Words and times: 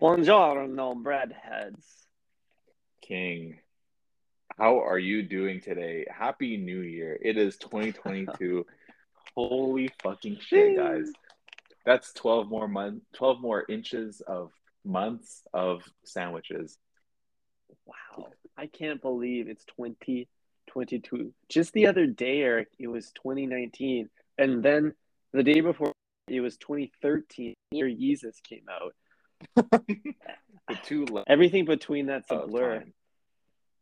Buongiorno, 0.00 1.02
breadheads. 1.02 2.04
King, 3.00 3.58
how 4.58 4.80
are 4.84 4.98
you 4.98 5.22
doing 5.22 5.62
today? 5.62 6.04
Happy 6.10 6.58
New 6.58 6.80
Year. 6.80 7.18
It 7.22 7.38
is 7.38 7.56
2022. 7.56 8.66
Holy 9.34 9.88
fucking 10.02 10.36
shit, 10.40 10.76
guys. 10.76 11.10
That's 11.86 12.12
12 12.12 12.46
more 12.46 12.68
months, 12.68 13.06
12 13.14 13.40
more 13.40 13.64
inches 13.70 14.20
of 14.20 14.50
months 14.84 15.42
of 15.54 15.82
sandwiches. 16.04 16.76
Wow. 17.86 18.26
I 18.54 18.66
can't 18.66 19.00
believe 19.00 19.48
it's 19.48 19.64
2022. 19.64 21.32
Just 21.48 21.72
the 21.72 21.86
other 21.86 22.06
day, 22.06 22.42
Eric, 22.42 22.68
it 22.78 22.88
was 22.88 23.12
2019. 23.12 24.10
And 24.36 24.62
then 24.62 24.92
the 25.32 25.42
day 25.42 25.62
before, 25.62 25.92
it 26.28 26.40
was 26.40 26.58
2013. 26.58 27.54
Year 27.70 27.88
Yeezus 27.88 28.42
came 28.42 28.66
out. 28.70 28.94
the 29.56 30.76
two 30.84 31.06
Everything 31.26 31.64
between 31.64 32.06
that's 32.06 32.30
a 32.30 32.46
blur. 32.46 32.80
time. 32.80 32.94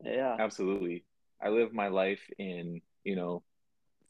Yeah. 0.03 0.37
Absolutely. 0.39 1.05
I 1.43 1.49
live 1.49 1.73
my 1.73 1.89
life 1.89 2.21
in, 2.39 2.81
you 3.05 3.17
know, 3.17 3.43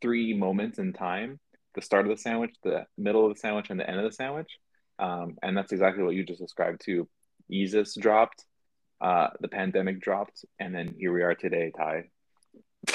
three 0.01 0.35
moments 0.35 0.79
in 0.79 0.93
time 0.93 1.41
the 1.75 1.83
start 1.83 2.07
of 2.07 2.17
the 2.17 2.21
sandwich, 2.21 2.55
the 2.63 2.87
middle 2.97 3.27
of 3.27 3.35
the 3.35 3.41
sandwich, 3.41 3.71
and 3.71 3.79
the 3.79 3.89
end 3.89 3.99
of 3.99 4.05
the 4.05 4.15
sandwich. 4.15 4.59
Um, 4.99 5.37
and 5.43 5.57
that's 5.57 5.73
exactly 5.73 6.05
what 6.05 6.15
you 6.15 6.25
just 6.25 6.41
described 6.41 6.83
too. 6.85 7.09
Yeezus 7.51 8.01
dropped, 8.01 8.45
uh, 9.01 9.29
the 9.41 9.49
pandemic 9.49 10.01
dropped, 10.01 10.45
and 10.59 10.75
then 10.75 10.95
here 10.99 11.13
we 11.13 11.23
are 11.23 11.35
today, 11.35 11.73
Ty. 11.77 12.05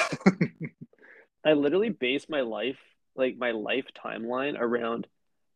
I 1.44 1.52
literally 1.52 1.90
base 1.90 2.26
my 2.28 2.40
life, 2.40 2.78
like 3.14 3.36
my 3.38 3.50
life 3.52 3.86
timeline 4.04 4.58
around 4.58 5.06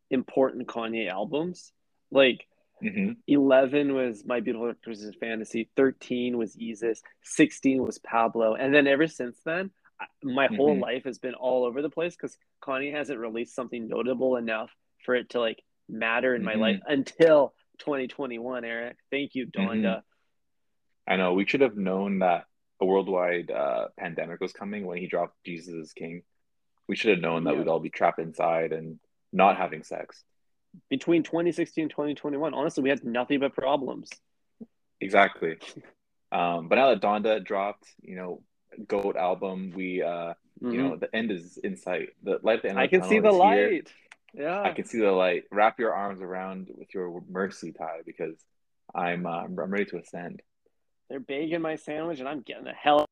important 0.09 0.67
Kanye 0.67 1.09
albums. 1.09 1.71
Like 2.11 2.45
hmm 2.89 3.11
11 3.27 3.93
was 3.93 4.23
My 4.25 4.39
Beautiful 4.39 4.73
Twisted 4.83 5.15
Fantasy, 5.19 5.69
13 5.75 6.37
was 6.37 6.55
Yeezus, 6.55 6.99
16 7.23 7.81
was 7.83 7.97
Pablo. 7.99 8.55
And 8.55 8.73
then 8.73 8.87
ever 8.87 9.07
since 9.07 9.39
then, 9.45 9.71
my 10.23 10.47
whole 10.47 10.75
Mhm. 10.75 10.81
life 10.81 11.03
has 11.05 11.19
been 11.19 11.33
all 11.35 11.63
over 11.65 11.81
the 11.81 11.89
place 11.89 12.15
because 12.15 12.37
Kanye 12.61 12.91
hasn't 12.93 13.19
released 13.19 13.55
something 13.55 13.87
notable 13.87 14.35
enough 14.35 14.75
for 15.03 15.15
it 15.15 15.29
to 15.29 15.39
like 15.39 15.63
matter 15.87 16.35
in 16.35 16.43
my 16.43 16.55
Mhm. 16.55 16.59
life 16.59 16.79
until 16.87 17.53
2021, 17.79 18.65
Eric. 18.65 18.97
Thank 19.11 19.35
you, 19.35 19.47
Donda. 19.47 20.03
I 21.07 21.17
know 21.17 21.33
we 21.33 21.45
should 21.45 21.61
have 21.61 21.77
known 21.77 22.19
that 22.19 22.45
a 22.81 22.85
worldwide 22.85 23.51
uh, 23.51 23.89
pandemic 23.97 24.41
was 24.41 24.51
coming 24.51 24.85
when 24.85 24.97
he 24.97 25.07
dropped 25.07 25.41
Jesus 25.45 25.73
is 25.73 25.93
King. 25.93 26.23
We 26.87 26.95
should 26.95 27.11
have 27.11 27.21
known 27.21 27.45
that 27.45 27.53
Yeah. 27.53 27.59
we'd 27.59 27.67
all 27.67 27.79
be 27.79 27.89
trapped 27.89 28.19
inside 28.19 28.73
and 28.73 28.99
not 29.31 29.57
having 29.57 29.83
sex. 29.83 30.23
Between 30.89 31.23
2016 31.23 31.83
and 31.83 31.91
2021, 31.91 32.53
honestly, 32.53 32.83
we 32.83 32.89
had 32.89 33.03
nothing 33.03 33.39
but 33.39 33.53
problems. 33.53 34.09
Exactly. 35.01 35.57
Um, 36.31 36.67
but 36.67 36.75
now 36.75 36.89
that 36.89 37.01
Donda 37.01 37.43
dropped, 37.43 37.87
you 38.01 38.15
know, 38.15 38.41
GOAT 38.87 39.15
album, 39.15 39.71
we 39.75 40.01
uh, 40.01 40.33
you 40.61 40.67
Mhm. 40.69 40.77
know, 40.77 40.95
the 40.95 41.13
end 41.15 41.31
is 41.31 41.57
in 41.57 41.75
sight. 41.77 42.09
The 42.23 42.39
light 42.43 42.57
at 42.57 42.63
the 42.63 42.69
end 42.69 42.79
I 42.79 42.87
can 42.87 43.03
see 43.03 43.19
the 43.19 43.29
is 43.29 43.35
here. 43.35 43.69
light. 43.71 43.93
Yeah. 44.33 44.61
I 44.61 44.71
can 44.71 44.85
see 44.85 44.99
the 44.99 45.11
light. 45.11 45.43
Wrap 45.51 45.79
your 45.79 45.93
arms 45.93 46.21
around 46.21 46.69
with 46.75 46.93
your 46.93 47.21
mercy 47.29 47.71
tie 47.71 48.01
because 48.05 48.35
I'm 48.93 49.25
uh, 49.25 49.43
I'm 49.43 49.55
ready 49.55 49.85
to 49.85 49.97
ascend. 49.97 50.41
They're 51.09 51.19
baking 51.19 51.61
my 51.61 51.75
sandwich 51.75 52.19
and 52.19 52.27
I'm 52.27 52.41
getting 52.41 52.63
the 52.65 52.73
hell. 52.73 53.05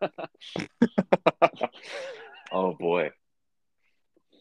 oh 2.52 2.74
boy, 2.74 3.10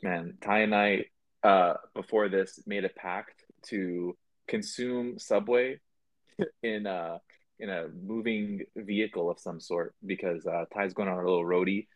man! 0.04 0.38
Ty 0.42 0.60
and 0.62 0.76
I, 0.76 1.06
uh, 1.44 1.74
before 1.96 2.30
this, 2.30 2.60
made 2.66 2.86
a 2.86 2.90
pact 2.90 3.44
to 3.68 4.18
consume 4.48 5.20
Subway 5.20 5.80
in 6.64 6.86
a 6.86 7.22
in 7.60 7.70
a 7.70 7.88
moving 7.90 8.62
vehicle 8.76 9.30
of 9.30 9.40
some 9.40 9.60
sort 9.60 9.94
because 10.04 10.48
uh, 10.48 10.66
Ty's 10.74 10.94
going 10.94 11.08
on 11.08 11.18
a 11.18 11.24
little 11.24 11.46
roadie, 11.46 11.88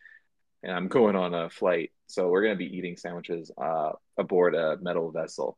and 0.61 0.71
I'm 0.71 0.87
going 0.87 1.15
on 1.15 1.33
a 1.33 1.49
flight. 1.49 1.91
So 2.07 2.29
we're 2.29 2.43
gonna 2.43 2.55
be 2.55 2.77
eating 2.77 2.97
sandwiches 2.97 3.51
uh, 3.57 3.93
aboard 4.17 4.55
a 4.55 4.77
metal 4.81 5.11
vessel. 5.11 5.57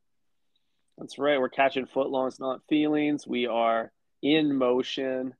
That's 0.97 1.19
right. 1.19 1.39
We're 1.39 1.49
catching 1.49 1.85
footlongs, 1.85 2.39
not 2.39 2.61
feelings. 2.67 3.27
We 3.27 3.45
are 3.45 3.91
in 4.23 4.55
motion, 4.55 5.35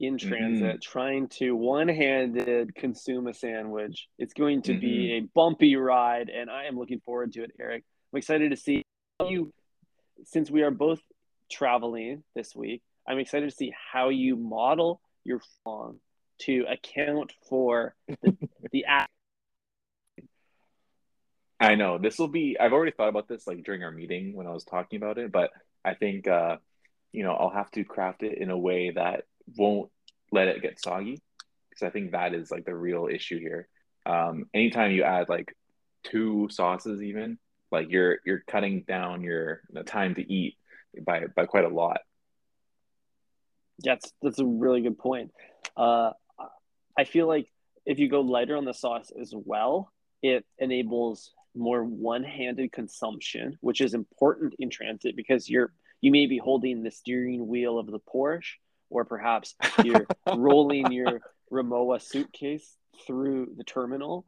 in 0.00 0.16
transit, 0.16 0.80
trying 0.80 1.28
to 1.28 1.54
one-handed 1.54 2.74
consume 2.74 3.26
a 3.26 3.34
sandwich. 3.34 4.08
It's 4.18 4.32
going 4.32 4.62
to 4.62 4.74
be 4.74 5.18
a 5.18 5.20
bumpy 5.34 5.76
ride, 5.76 6.30
and 6.30 6.50
I 6.50 6.64
am 6.64 6.78
looking 6.78 7.00
forward 7.00 7.34
to 7.34 7.42
it, 7.44 7.52
Eric. 7.60 7.84
I'm 8.12 8.18
excited 8.18 8.50
to 8.50 8.56
see 8.56 8.82
how 9.18 9.28
you, 9.28 9.52
since 10.24 10.50
we 10.50 10.62
are 10.62 10.70
both 10.70 11.00
traveling 11.50 12.22
this 12.34 12.56
week. 12.56 12.82
I'm 13.06 13.18
excited 13.18 13.50
to 13.50 13.54
see 13.54 13.74
how 13.92 14.08
you 14.08 14.36
model 14.36 15.00
your 15.24 15.42
song 15.64 15.98
to 16.40 16.64
account 16.68 17.32
for 17.48 17.94
the, 18.08 18.36
the 18.72 18.84
act. 18.86 19.10
I 21.60 21.74
know 21.74 21.98
this 21.98 22.18
will 22.18 22.28
be. 22.28 22.56
I've 22.58 22.72
already 22.72 22.92
thought 22.92 23.10
about 23.10 23.28
this 23.28 23.46
like 23.46 23.64
during 23.64 23.82
our 23.82 23.90
meeting 23.90 24.34
when 24.34 24.46
I 24.46 24.50
was 24.50 24.64
talking 24.64 24.96
about 24.96 25.18
it, 25.18 25.30
but 25.30 25.50
I 25.84 25.92
think 25.92 26.26
uh, 26.26 26.56
you 27.12 27.22
know 27.22 27.32
I'll 27.32 27.50
have 27.50 27.70
to 27.72 27.84
craft 27.84 28.22
it 28.22 28.38
in 28.38 28.48
a 28.48 28.56
way 28.56 28.92
that 28.94 29.24
won't 29.56 29.90
let 30.32 30.48
it 30.48 30.62
get 30.62 30.80
soggy 30.80 31.20
because 31.68 31.86
I 31.86 31.90
think 31.90 32.12
that 32.12 32.34
is 32.34 32.50
like 32.50 32.64
the 32.64 32.74
real 32.74 33.08
issue 33.10 33.38
here. 33.38 33.68
Um, 34.06 34.46
anytime 34.54 34.92
you 34.92 35.02
add 35.02 35.28
like 35.28 35.54
two 36.04 36.48
sauces, 36.50 37.02
even 37.02 37.38
like 37.70 37.90
you're 37.90 38.18
you're 38.24 38.42
cutting 38.46 38.84
down 38.86 39.22
your 39.22 39.62
time 39.86 40.14
to 40.14 40.32
eat 40.32 40.56
by 41.04 41.24
by 41.34 41.46
quite 41.46 41.64
a 41.64 41.68
lot. 41.68 42.00
That's 43.82 44.12
that's 44.22 44.38
a 44.38 44.46
really 44.46 44.82
good 44.82 44.98
point. 44.98 45.32
Uh, 45.76 46.10
I 46.98 47.04
feel 47.04 47.26
like 47.26 47.48
if 47.86 47.98
you 47.98 48.08
go 48.08 48.20
lighter 48.20 48.56
on 48.56 48.64
the 48.64 48.74
sauce 48.74 49.10
as 49.18 49.32
well, 49.34 49.92
it 50.22 50.44
enables 50.58 51.32
more 51.54 51.82
one-handed 51.82 52.70
consumption, 52.72 53.58
which 53.60 53.80
is 53.80 53.94
important 53.94 54.54
in 54.58 54.70
transit 54.70 55.16
because 55.16 55.48
you're 55.48 55.72
you 56.00 56.10
may 56.10 56.26
be 56.26 56.38
holding 56.38 56.82
the 56.82 56.90
steering 56.90 57.46
wheel 57.46 57.78
of 57.78 57.86
the 57.86 58.00
Porsche, 58.00 58.54
or 58.90 59.04
perhaps 59.04 59.54
you're 59.84 60.06
rolling 60.36 60.92
your 60.92 61.20
Rimowa 61.50 62.00
suitcase 62.02 62.76
through 63.06 63.54
the 63.56 63.64
terminal. 63.64 64.26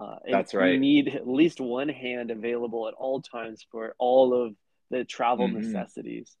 Uh, 0.00 0.16
That's 0.30 0.54
right. 0.54 0.72
You 0.74 0.78
need 0.80 1.08
at 1.08 1.28
least 1.28 1.60
one 1.60 1.88
hand 1.88 2.30
available 2.30 2.88
at 2.88 2.94
all 2.94 3.20
times 3.20 3.66
for 3.70 3.94
all 3.98 4.32
of 4.32 4.54
the 4.90 5.04
travel 5.04 5.48
Mhm. 5.48 5.54
necessities. 5.54 6.36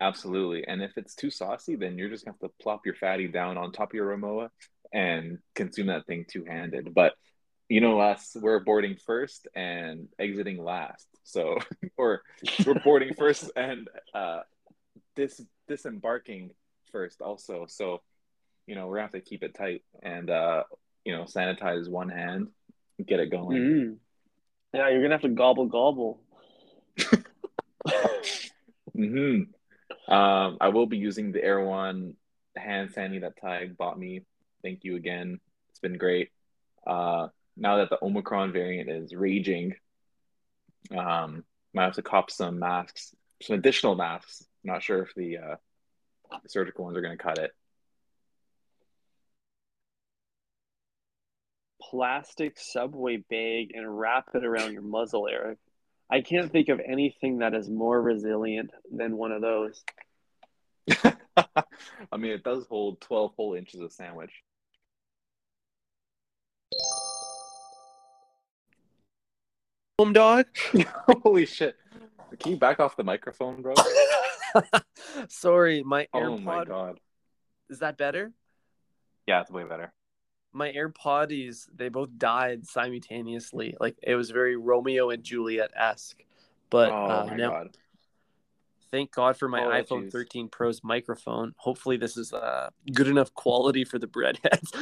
Absolutely. 0.00 0.66
And 0.66 0.82
if 0.82 0.92
it's 0.96 1.14
too 1.14 1.30
saucy, 1.30 1.76
then 1.76 1.98
you're 1.98 2.08
just 2.08 2.24
gonna 2.24 2.36
have 2.40 2.50
to 2.50 2.56
plop 2.62 2.86
your 2.86 2.94
fatty 2.94 3.28
down 3.28 3.58
on 3.58 3.70
top 3.70 3.90
of 3.90 3.94
your 3.94 4.16
Rimowa 4.16 4.48
and 4.92 5.38
consume 5.54 5.88
that 5.88 6.06
thing 6.06 6.24
two-handed. 6.28 6.94
But 6.94 7.12
you 7.68 7.80
know 7.80 8.00
us, 8.00 8.34
we're 8.40 8.58
boarding 8.60 8.96
first 8.96 9.46
and 9.54 10.08
exiting 10.18 10.62
last. 10.62 11.06
So 11.22 11.58
or 11.96 12.22
we're 12.66 12.80
boarding 12.82 13.14
first 13.14 13.50
and 13.54 13.88
uh 14.14 14.40
dis 15.14 15.40
disembarking 15.68 16.50
first 16.92 17.20
also. 17.20 17.66
So, 17.68 18.02
you 18.66 18.74
know, 18.74 18.86
we're 18.86 18.96
gonna 18.96 19.04
have 19.04 19.12
to 19.12 19.20
keep 19.20 19.42
it 19.42 19.54
tight 19.54 19.82
and 20.02 20.30
uh, 20.30 20.64
you 21.04 21.16
know, 21.16 21.24
sanitize 21.24 21.88
one 21.88 22.08
hand, 22.08 22.48
get 23.04 23.20
it 23.20 23.30
going. 23.30 23.58
Mm. 23.58 23.96
Yeah, 24.74 24.88
you're 24.90 25.02
gonna 25.02 25.14
have 25.14 25.22
to 25.22 25.28
gobble 25.28 25.66
gobble. 25.66 26.20
hmm 28.94 29.42
Um, 30.08 30.56
I 30.60 30.68
will 30.68 30.86
be 30.86 30.98
using 30.98 31.32
the 31.32 31.42
Air 31.42 31.60
One 31.60 32.14
hand 32.56 32.90
sandy 32.92 33.20
that 33.20 33.40
Ty 33.40 33.70
bought 33.78 33.98
me. 33.98 34.22
Thank 34.62 34.84
you 34.84 34.96
again. 34.96 35.40
It's 35.70 35.80
been 35.80 35.96
great. 35.98 36.30
Uh, 36.86 37.28
now 37.56 37.78
that 37.78 37.90
the 37.90 37.98
Omicron 38.02 38.52
variant 38.52 38.90
is 38.90 39.14
raging, 39.14 39.74
um, 40.96 41.44
might 41.72 41.84
have 41.84 41.94
to 41.94 42.02
cop 42.02 42.30
some 42.30 42.58
masks, 42.58 43.14
some 43.42 43.56
additional 43.56 43.94
masks. 43.94 44.44
Not 44.64 44.82
sure 44.82 45.02
if 45.02 45.14
the 45.14 45.38
uh, 45.38 45.56
surgical 46.46 46.84
ones 46.84 46.96
are 46.96 47.02
going 47.02 47.16
to 47.16 47.22
cut 47.22 47.38
it. 47.38 47.52
Plastic 51.80 52.58
subway 52.58 53.16
bag 53.16 53.72
and 53.74 53.98
wrap 53.98 54.28
it 54.34 54.44
around 54.44 54.72
your 54.72 54.82
muzzle, 54.82 55.28
Eric. 55.28 55.58
I 56.10 56.20
can't 56.20 56.50
think 56.50 56.68
of 56.68 56.80
anything 56.80 57.38
that 57.38 57.54
is 57.54 57.68
more 57.68 58.00
resilient 58.00 58.70
than 58.90 59.16
one 59.16 59.32
of 59.32 59.40
those. 59.40 59.82
I 62.12 62.16
mean, 62.16 62.32
it 62.32 62.42
does 62.42 62.66
hold 62.66 63.00
12 63.00 63.32
whole 63.36 63.54
inches 63.54 63.80
of 63.80 63.92
sandwich. 63.92 64.32
Home 69.98 70.12
dog. 70.12 70.46
Holy 71.22 71.46
shit. 71.46 71.76
Can 72.38 72.52
you 72.52 72.58
back 72.58 72.80
off 72.80 72.96
the 72.96 73.04
microphone, 73.04 73.60
bro? 73.60 73.74
Sorry, 75.28 75.82
my 75.82 76.08
AirPod. 76.14 76.26
Oh 76.26 76.38
my 76.38 76.64
God. 76.64 77.00
Is 77.68 77.80
that 77.80 77.96
better? 77.96 78.32
Yeah, 79.26 79.40
it's 79.42 79.50
way 79.50 79.64
better. 79.64 79.92
My 80.52 80.72
AirPods, 80.72 81.68
they 81.74 81.88
both 81.88 82.10
died 82.18 82.66
simultaneously. 82.66 83.76
Like 83.78 83.96
it 84.02 84.16
was 84.16 84.30
very 84.30 84.56
Romeo 84.56 85.10
and 85.10 85.22
Juliet 85.22 85.70
esque. 85.76 86.24
But 86.70 86.90
oh 86.90 87.06
uh, 87.06 87.26
my 87.26 87.36
now, 87.36 87.50
God. 87.50 87.76
thank 88.90 89.12
God 89.12 89.36
for 89.36 89.48
my 89.48 89.64
Oh, 89.64 89.70
iPhone 89.70 90.04
geez. 90.04 90.12
13 90.12 90.48
Pro's 90.48 90.82
microphone. 90.82 91.54
Hopefully, 91.56 91.96
this 91.96 92.16
is 92.16 92.32
uh, 92.32 92.70
good 92.92 93.06
enough 93.08 93.32
quality 93.34 93.84
for 93.84 93.98
the 93.98 94.08
breadheads. 94.08 94.72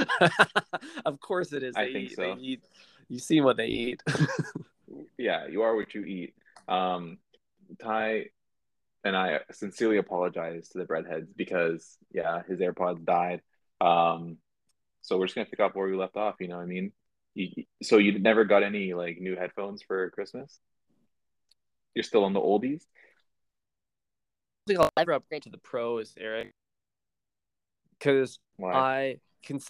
of 1.04 1.20
course, 1.20 1.52
it 1.52 1.62
is. 1.62 1.76
I 1.76 1.86
They 1.86 1.92
think 1.92 2.10
eat, 2.10 2.16
so. 2.16 2.36
Eat. 2.40 2.64
You 3.08 3.18
see 3.18 3.40
what 3.40 3.56
they 3.56 3.66
eat. 3.66 4.02
Yeah, 5.18 5.46
you 5.48 5.62
are 5.62 5.74
what 5.76 5.94
you 5.94 6.04
eat. 6.04 6.34
Um, 6.66 7.18
Ty 7.82 8.26
and 9.04 9.16
I 9.16 9.40
sincerely 9.52 9.98
apologize 9.98 10.68
to 10.70 10.78
the 10.78 10.84
breadheads 10.84 11.28
because 11.36 11.96
yeah, 12.12 12.42
his 12.48 12.58
AirPods 12.60 13.04
died. 13.04 13.42
Um, 13.80 14.38
so 15.02 15.18
we're 15.18 15.26
just 15.26 15.36
gonna 15.36 15.46
pick 15.46 15.60
up 15.60 15.76
where 15.76 15.86
we 15.86 15.96
left 15.96 16.16
off. 16.16 16.36
You 16.40 16.48
know 16.48 16.56
what 16.56 16.64
I 16.64 16.66
mean? 16.66 16.92
You, 17.34 17.64
so 17.82 17.98
you 17.98 18.18
never 18.18 18.44
got 18.44 18.62
any 18.62 18.94
like 18.94 19.18
new 19.20 19.36
headphones 19.36 19.82
for 19.82 20.10
Christmas? 20.10 20.58
You're 21.94 22.02
still 22.02 22.24
on 22.24 22.32
the 22.32 22.40
oldies? 22.40 22.82
I 24.66 24.72
think 24.72 24.80
I'll 24.80 24.90
ever 24.96 25.12
upgrade 25.12 25.44
to 25.44 25.50
the 25.50 25.58
Pros, 25.58 26.14
Eric, 26.18 26.52
because 27.98 28.38
I 28.62 29.20
can 29.42 29.60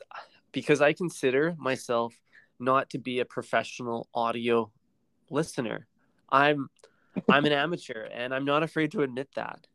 because 0.52 0.80
I 0.80 0.92
consider 0.92 1.54
myself 1.58 2.14
not 2.58 2.90
to 2.90 2.98
be 2.98 3.20
a 3.20 3.24
professional 3.24 4.08
audio 4.14 4.72
listener. 5.30 5.86
I'm 6.30 6.68
I'm 7.28 7.44
an 7.44 7.52
amateur, 7.52 8.08
and 8.12 8.34
I'm 8.34 8.44
not 8.44 8.62
afraid 8.62 8.92
to 8.92 9.02
admit 9.02 9.28
that. 9.34 9.66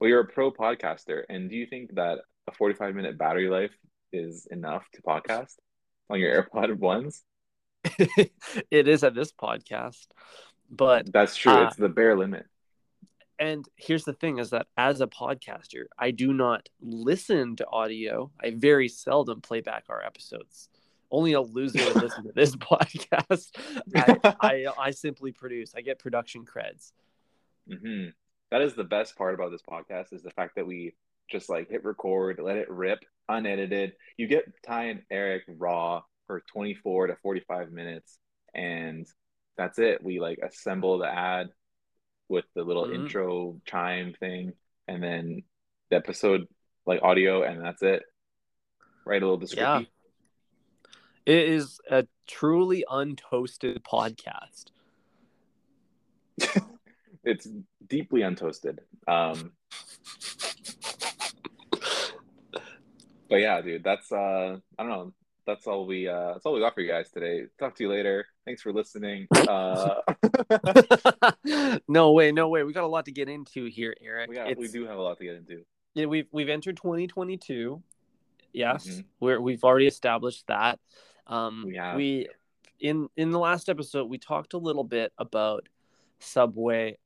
Well, 0.00 0.08
you're 0.08 0.20
a 0.20 0.26
pro 0.26 0.50
podcaster, 0.50 1.24
and 1.28 1.50
do 1.50 1.56
you 1.56 1.66
think 1.66 1.94
that 1.94 2.20
a 2.48 2.52
45 2.52 2.94
minute 2.94 3.18
battery 3.18 3.48
life 3.48 3.74
is 4.12 4.46
enough 4.50 4.84
to 4.94 5.02
podcast 5.02 5.56
on 6.08 6.18
your 6.18 6.42
AirPod 6.42 6.78
ones? 6.78 7.22
it 8.70 8.88
is 8.88 9.04
at 9.04 9.14
this 9.14 9.32
podcast, 9.32 10.06
but 10.70 11.12
That's 11.12 11.36
true. 11.36 11.52
Uh, 11.52 11.66
it's 11.66 11.76
the 11.76 11.88
bare 11.88 12.16
limit. 12.16 12.46
and 13.38 13.66
here's 13.76 14.04
the 14.04 14.14
thing: 14.14 14.38
is 14.38 14.50
that 14.50 14.68
as 14.76 15.02
a 15.02 15.06
podcaster, 15.06 15.84
I 15.98 16.12
do 16.12 16.32
not 16.32 16.68
listen 16.80 17.56
to 17.56 17.66
audio. 17.68 18.30
I 18.42 18.54
very 18.56 18.88
seldom 18.88 19.42
play 19.42 19.60
back 19.60 19.84
our 19.90 20.02
episodes. 20.02 20.69
Only 21.10 21.32
a 21.32 21.40
loser 21.40 21.84
would 21.84 22.00
listen 22.02 22.24
to 22.24 22.32
this 22.32 22.54
podcast. 22.56 23.50
I, 23.96 24.16
I 24.40 24.66
I 24.78 24.90
simply 24.92 25.32
produce. 25.32 25.74
I 25.76 25.80
get 25.80 25.98
production 25.98 26.44
creds. 26.44 26.92
hmm 27.68 28.06
That 28.50 28.62
is 28.62 28.74
the 28.74 28.84
best 28.84 29.16
part 29.16 29.34
about 29.34 29.50
this 29.50 29.62
podcast 29.62 30.12
is 30.12 30.22
the 30.22 30.30
fact 30.30 30.56
that 30.56 30.66
we 30.66 30.94
just 31.30 31.48
like 31.48 31.70
hit 31.70 31.84
record, 31.84 32.40
let 32.42 32.56
it 32.56 32.70
rip, 32.70 33.00
unedited. 33.28 33.92
You 34.16 34.26
get 34.26 34.44
Ty 34.66 34.84
and 34.86 35.02
Eric 35.10 35.42
raw 35.48 36.02
for 36.26 36.42
24 36.52 37.08
to 37.08 37.16
45 37.22 37.70
minutes, 37.72 38.18
and 38.54 39.06
that's 39.56 39.78
it. 39.78 40.02
We 40.02 40.20
like 40.20 40.38
assemble 40.38 40.98
the 40.98 41.06
ad 41.08 41.48
with 42.28 42.44
the 42.54 42.62
little 42.62 42.86
Mhm. 42.86 42.94
intro 42.94 43.60
chime 43.64 44.14
thing, 44.18 44.52
and 44.88 45.02
then 45.02 45.42
the 45.90 45.96
episode 45.96 46.46
like 46.86 47.02
audio, 47.02 47.42
and 47.42 47.60
that's 47.64 47.82
it. 47.82 48.02
Write 49.04 49.22
a 49.22 49.26
little 49.26 49.36
description. 49.38 49.86
It 51.26 51.48
is 51.48 51.80
a 51.90 52.06
truly 52.26 52.84
untoasted 52.90 53.78
podcast. 53.82 54.66
It's 57.22 57.46
deeply 57.86 58.22
untoasted. 58.22 58.78
Um, 59.06 59.52
but 63.28 63.36
yeah, 63.40 63.60
dude, 63.60 63.84
that's 63.84 64.10
uh, 64.10 64.56
I 64.78 64.82
don't 64.82 64.88
know. 64.90 65.12
That's 65.46 65.66
all 65.66 65.86
we 65.86 66.08
uh, 66.08 66.32
that's 66.32 66.46
all 66.46 66.54
we 66.54 66.60
got 66.60 66.74
for 66.74 66.80
you 66.80 66.88
guys 66.90 67.10
today. 67.10 67.44
Talk 67.58 67.74
to 67.76 67.82
you 67.84 67.90
later. 67.90 68.26
Thanks 68.46 68.62
for 68.62 68.72
listening. 68.72 69.26
Uh, 69.48 70.00
no 71.88 72.12
way, 72.12 72.32
no 72.32 72.48
way. 72.48 72.62
We 72.62 72.72
got 72.72 72.84
a 72.84 72.88
lot 72.88 73.04
to 73.04 73.12
get 73.12 73.28
into 73.28 73.66
here, 73.66 73.94
Eric. 74.02 74.30
we 74.30 74.36
got, 74.36 74.56
we 74.56 74.68
do 74.68 74.86
have 74.86 74.96
a 74.96 75.02
lot 75.02 75.18
to 75.18 75.24
get 75.24 75.34
into. 75.36 75.62
Yeah, 75.94 76.06
we've 76.06 76.26
we've 76.32 76.48
entered 76.48 76.76
2022. 76.78 77.82
Yes, 78.54 78.86
Mhm. 78.88 79.04
we're 79.20 79.40
we've 79.40 79.62
already 79.62 79.86
established 79.86 80.46
that. 80.48 80.78
Um, 81.30 81.64
We 81.66 81.78
we 81.96 82.28
in 82.80 83.08
in 83.16 83.30
the 83.30 83.38
last 83.38 83.68
episode 83.68 84.08
we 84.08 84.18
talked 84.18 84.54
a 84.54 84.58
little 84.58 84.84
bit 84.84 85.12
about 85.18 85.68
Subway 86.18 86.98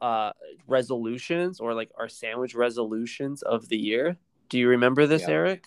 uh 0.00 0.32
resolutions 0.66 1.60
or 1.60 1.72
like 1.72 1.90
our 1.96 2.08
sandwich 2.08 2.54
resolutions 2.54 3.42
of 3.42 3.68
the 3.68 3.78
year. 3.78 4.16
Do 4.48 4.58
you 4.58 4.68
remember 4.68 5.06
this, 5.06 5.22
Yeah. 5.22 5.34
Eric? 5.34 5.66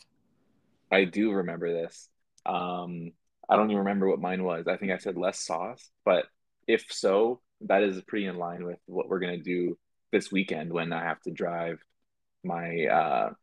I 0.91 1.05
do 1.05 1.31
remember 1.31 1.71
this. 1.71 2.09
Um, 2.45 3.13
I 3.47 3.55
don't 3.55 3.69
even 3.69 3.79
remember 3.79 4.09
what 4.09 4.19
mine 4.19 4.43
was. 4.43 4.67
I 4.67 4.77
think 4.77 4.91
I 4.91 4.97
said 4.97 5.17
less 5.17 5.39
sauce, 5.39 5.89
but 6.03 6.25
if 6.67 6.85
so, 6.89 7.41
that 7.61 7.83
is 7.83 8.01
pretty 8.03 8.25
in 8.25 8.37
line 8.37 8.65
with 8.65 8.79
what 8.85 9.07
we're 9.07 9.19
gonna 9.19 9.37
do 9.37 9.77
this 10.11 10.31
weekend 10.31 10.73
when 10.73 10.91
I 10.91 11.03
have 11.03 11.21
to 11.21 11.31
drive 11.31 11.79
my 12.43 12.85
uh 12.85 13.33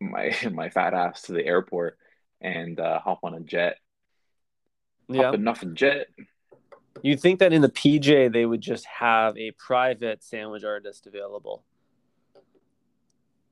my 0.00 0.34
my 0.52 0.70
fat 0.70 0.94
ass 0.94 1.22
to 1.22 1.32
the 1.32 1.44
airport 1.44 1.98
and 2.40 2.78
uh, 2.80 3.00
hop 3.00 3.20
on 3.22 3.34
a 3.34 3.40
jet. 3.40 3.76
Yeah. 5.08 5.24
Hop 5.24 5.34
enough 5.34 5.62
a 5.62 5.66
jet. 5.66 6.06
You 7.02 7.16
think 7.16 7.38
that 7.38 7.52
in 7.52 7.62
the 7.62 7.68
PJ 7.68 8.32
they 8.32 8.46
would 8.46 8.60
just 8.60 8.84
have 8.86 9.36
a 9.36 9.52
private 9.52 10.22
sandwich 10.22 10.64
artist 10.64 11.06
available? 11.06 11.64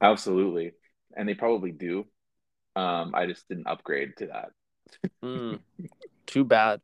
Absolutely, 0.00 0.72
and 1.16 1.28
they 1.28 1.34
probably 1.34 1.72
do. 1.72 2.06
Um, 2.76 3.12
I 3.14 3.26
just 3.26 3.48
didn't 3.48 3.66
upgrade 3.66 4.16
to 4.18 4.26
that. 4.26 4.50
Mm, 5.22 5.58
too 6.26 6.44
bad. 6.44 6.80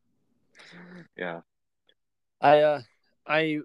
Yeah. 1.17 1.41
I 2.41 2.61
uh, 2.61 2.83
I 3.27 3.61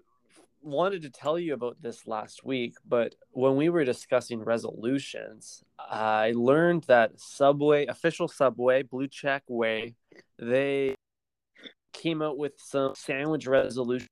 wanted 0.62 1.02
to 1.02 1.10
tell 1.10 1.38
you 1.38 1.54
about 1.54 1.80
this 1.80 2.06
last 2.06 2.44
week, 2.44 2.74
but 2.86 3.14
when 3.32 3.56
we 3.56 3.68
were 3.68 3.84
discussing 3.84 4.40
resolutions, 4.40 5.62
I 5.78 6.32
learned 6.34 6.84
that 6.84 7.20
Subway, 7.20 7.86
official 7.86 8.28
Subway, 8.28 8.82
Blue 8.82 9.08
Check 9.08 9.42
Way, 9.48 9.94
they 10.38 10.94
came 11.92 12.22
out 12.22 12.38
with 12.38 12.52
some 12.56 12.94
sandwich 12.94 13.46
resolutions, 13.46 14.08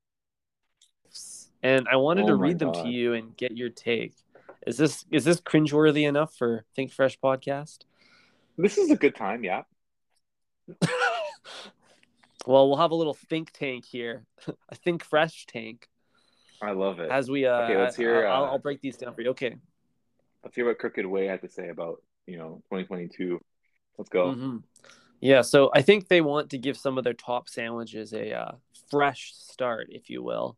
and 1.63 1.87
I 1.91 1.97
wanted 1.97 2.25
Oh 2.25 2.29
to 2.29 2.37
read 2.37 2.59
them 2.59 2.73
to 2.73 2.89
you 2.89 3.15
and 3.15 3.37
get 3.37 3.57
your 3.57 3.71
take. 3.71 4.15
Is 4.67 4.77
this 4.77 5.05
is 5.11 5.25
this 5.25 5.41
cringeworthy 5.41 6.07
enough 6.07 6.35
for 6.35 6.65
Think 6.75 6.93
Fresh 6.93 7.19
podcast? 7.21 7.79
This 8.57 8.77
is 8.77 8.91
a 8.91 8.97
good 8.97 9.15
time. 9.15 9.45
Yeah. 9.45 9.63
well, 12.47 12.69
we'll 12.69 12.77
have 12.77 12.91
a 12.91 12.97
little 12.97 13.15
think 13.15 13.53
tank 13.53 13.85
here, 13.85 14.25
a 14.69 14.75
think 14.75 15.05
fresh 15.05 15.47
tank, 15.47 15.89
I 16.61 16.73
love 16.73 17.01
it. 17.01 17.11
as 17.11 17.31
we. 17.31 17.47
Uh, 17.47 17.63
Okay, 17.63 17.77
let's 17.77 17.97
hear, 17.97 18.27
I, 18.27 18.39
will 18.39 18.47
uh, 18.47 18.51
I'll 18.51 18.59
break 18.59 18.81
these 18.81 18.97
down 18.97 19.15
for 19.15 19.23
you. 19.23 19.31
Okay. 19.31 19.57
Let's 20.43 20.57
hear 20.57 20.67
what 20.67 20.79
Crooked 20.79 21.05
Way 21.07 21.27
had 21.27 21.41
to 21.43 21.49
say 21.49 21.69
about 21.69 22.03
you 22.27 22.39
know 22.39 22.63
2022. 22.71 23.41
Let's 23.97 24.09
go. 24.09 24.35
Mhm. 24.35 24.63
Yeah, 25.21 25.43
so 25.43 25.71
I 25.75 25.83
think 25.83 26.07
they 26.07 26.21
want 26.21 26.51
to 26.51 26.59
give 26.59 26.77
some 26.77 26.97
of 26.97 27.03
their 27.05 27.13
top 27.15 27.49
sandwiches 27.49 28.13
a 28.13 28.33
uh, 28.33 28.53
fresh 28.89 29.33
start, 29.35 29.89
if 29.91 30.09
you 30.09 30.23
will. 30.23 30.57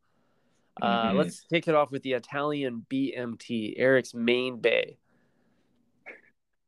Uh, 0.80 1.12
Mhm. 1.12 1.16
Let's 1.16 1.45
take 1.45 1.66
it 1.66 1.75
off 1.75 1.90
with 1.90 2.02
the 2.02 2.12
Italian 2.12 2.85
BMT, 2.90 3.75
Eric's 3.78 4.12
main 4.14 4.61
bay. 4.61 4.99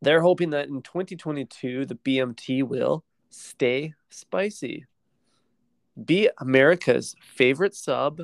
They're 0.01 0.23
hoping 0.23 0.51
that 0.51 0.69
in 0.69 0.83
2022, 0.83 1.85
the 1.87 1.95
BMT 1.95 2.63
will 2.63 3.05
stay 3.31 3.95
spicy, 4.11 4.87
be 6.03 6.29
America's 6.39 7.15
favorite 7.23 7.75
sub, 7.75 8.23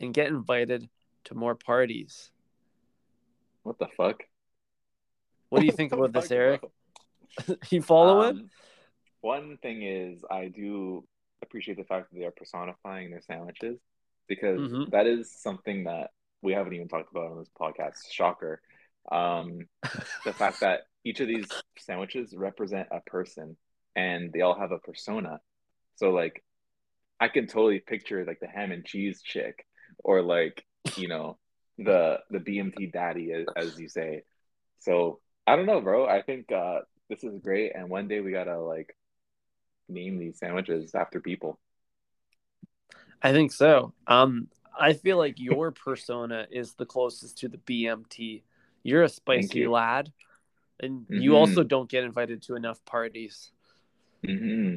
and 0.00 0.14
get 0.14 0.28
invited 0.28 0.88
to 1.24 1.34
more 1.34 1.54
parties. 1.54 2.30
What 3.62 3.78
the 3.78 3.88
fuck? 3.96 4.22
What 5.48 5.60
do 5.60 5.66
you 5.66 5.72
think 5.76 5.92
about 5.92 6.12
this, 6.12 6.30
Eric? 6.30 6.62
you 7.70 7.82
follow 7.82 8.22
it? 8.22 8.36
Um, 8.36 8.50
One 9.20 9.56
thing 9.58 9.82
is, 9.82 10.22
I 10.30 10.48
do 10.48 11.04
appreciate 11.42 11.76
the 11.76 11.84
fact 11.84 12.10
that 12.10 12.18
they 12.18 12.24
are 12.24 12.30
personifying 12.32 13.10
their 13.10 13.20
sandwiches 13.20 13.78
because 14.28 14.60
Mhm. 14.60 14.90
that 14.90 15.06
is 15.06 15.30
something 15.32 15.84
that 15.84 16.10
we 16.42 16.52
haven't 16.52 16.74
even 16.74 16.88
talked 16.88 17.10
about 17.10 17.30
on 17.32 17.38
this 17.38 17.50
podcast. 17.60 18.10
Shocker. 18.10 18.60
Um, 19.10 19.68
the 20.24 20.32
fact 20.32 20.60
that 20.60 20.82
each 21.04 21.20
of 21.20 21.28
these 21.28 21.46
sandwiches 21.78 22.34
represent 22.36 22.88
a 22.90 23.00
person 23.00 23.56
and 23.96 24.32
they 24.32 24.42
all 24.42 24.58
have 24.58 24.72
a 24.72 24.78
persona. 24.78 25.40
So, 25.96 26.10
like, 26.10 26.44
I 27.18 27.28
can 27.28 27.46
totally 27.46 27.80
picture 27.80 28.24
like 28.24 28.38
the 28.40 28.46
ham 28.46 28.70
and 28.70 28.84
cheese 28.84 29.22
chick 29.22 29.66
or 30.04 30.22
like, 30.22 30.64
you 30.96 31.08
know, 31.08 31.38
the 31.78 32.20
the 32.30 32.38
BMT 32.38 32.92
daddy, 32.92 33.32
as, 33.32 33.46
as 33.56 33.78
you 33.78 33.88
say. 33.88 34.22
So, 34.80 35.20
I 35.46 35.56
don't 35.56 35.66
know, 35.66 35.80
bro. 35.80 36.06
I 36.06 36.22
think 36.22 36.50
uh, 36.52 36.80
this 37.08 37.22
is 37.24 37.38
great, 37.40 37.72
and 37.74 37.88
one 37.88 38.08
day 38.08 38.20
we 38.20 38.32
gotta 38.32 38.58
like 38.60 38.96
name 39.88 40.18
these 40.18 40.38
sandwiches 40.38 40.94
after 40.94 41.20
people. 41.20 41.58
I 43.22 43.32
think 43.32 43.52
so. 43.52 43.92
Um, 44.06 44.48
I 44.78 44.92
feel 44.92 45.18
like 45.18 45.40
your 45.40 45.72
persona 45.72 46.46
is 46.50 46.74
the 46.74 46.86
closest 46.86 47.38
to 47.38 47.48
the 47.48 47.58
BMT. 47.58 48.42
You're 48.84 49.02
a 49.02 49.08
spicy 49.08 49.60
you. 49.60 49.70
lad, 49.72 50.12
and 50.78 51.04
you 51.08 51.32
Mhm. 51.32 51.36
also 51.36 51.64
don't 51.64 51.90
get 51.90 52.04
invited 52.04 52.42
to 52.42 52.54
enough 52.54 52.84
parties. 52.84 53.50
Mm-hmm. 54.24 54.76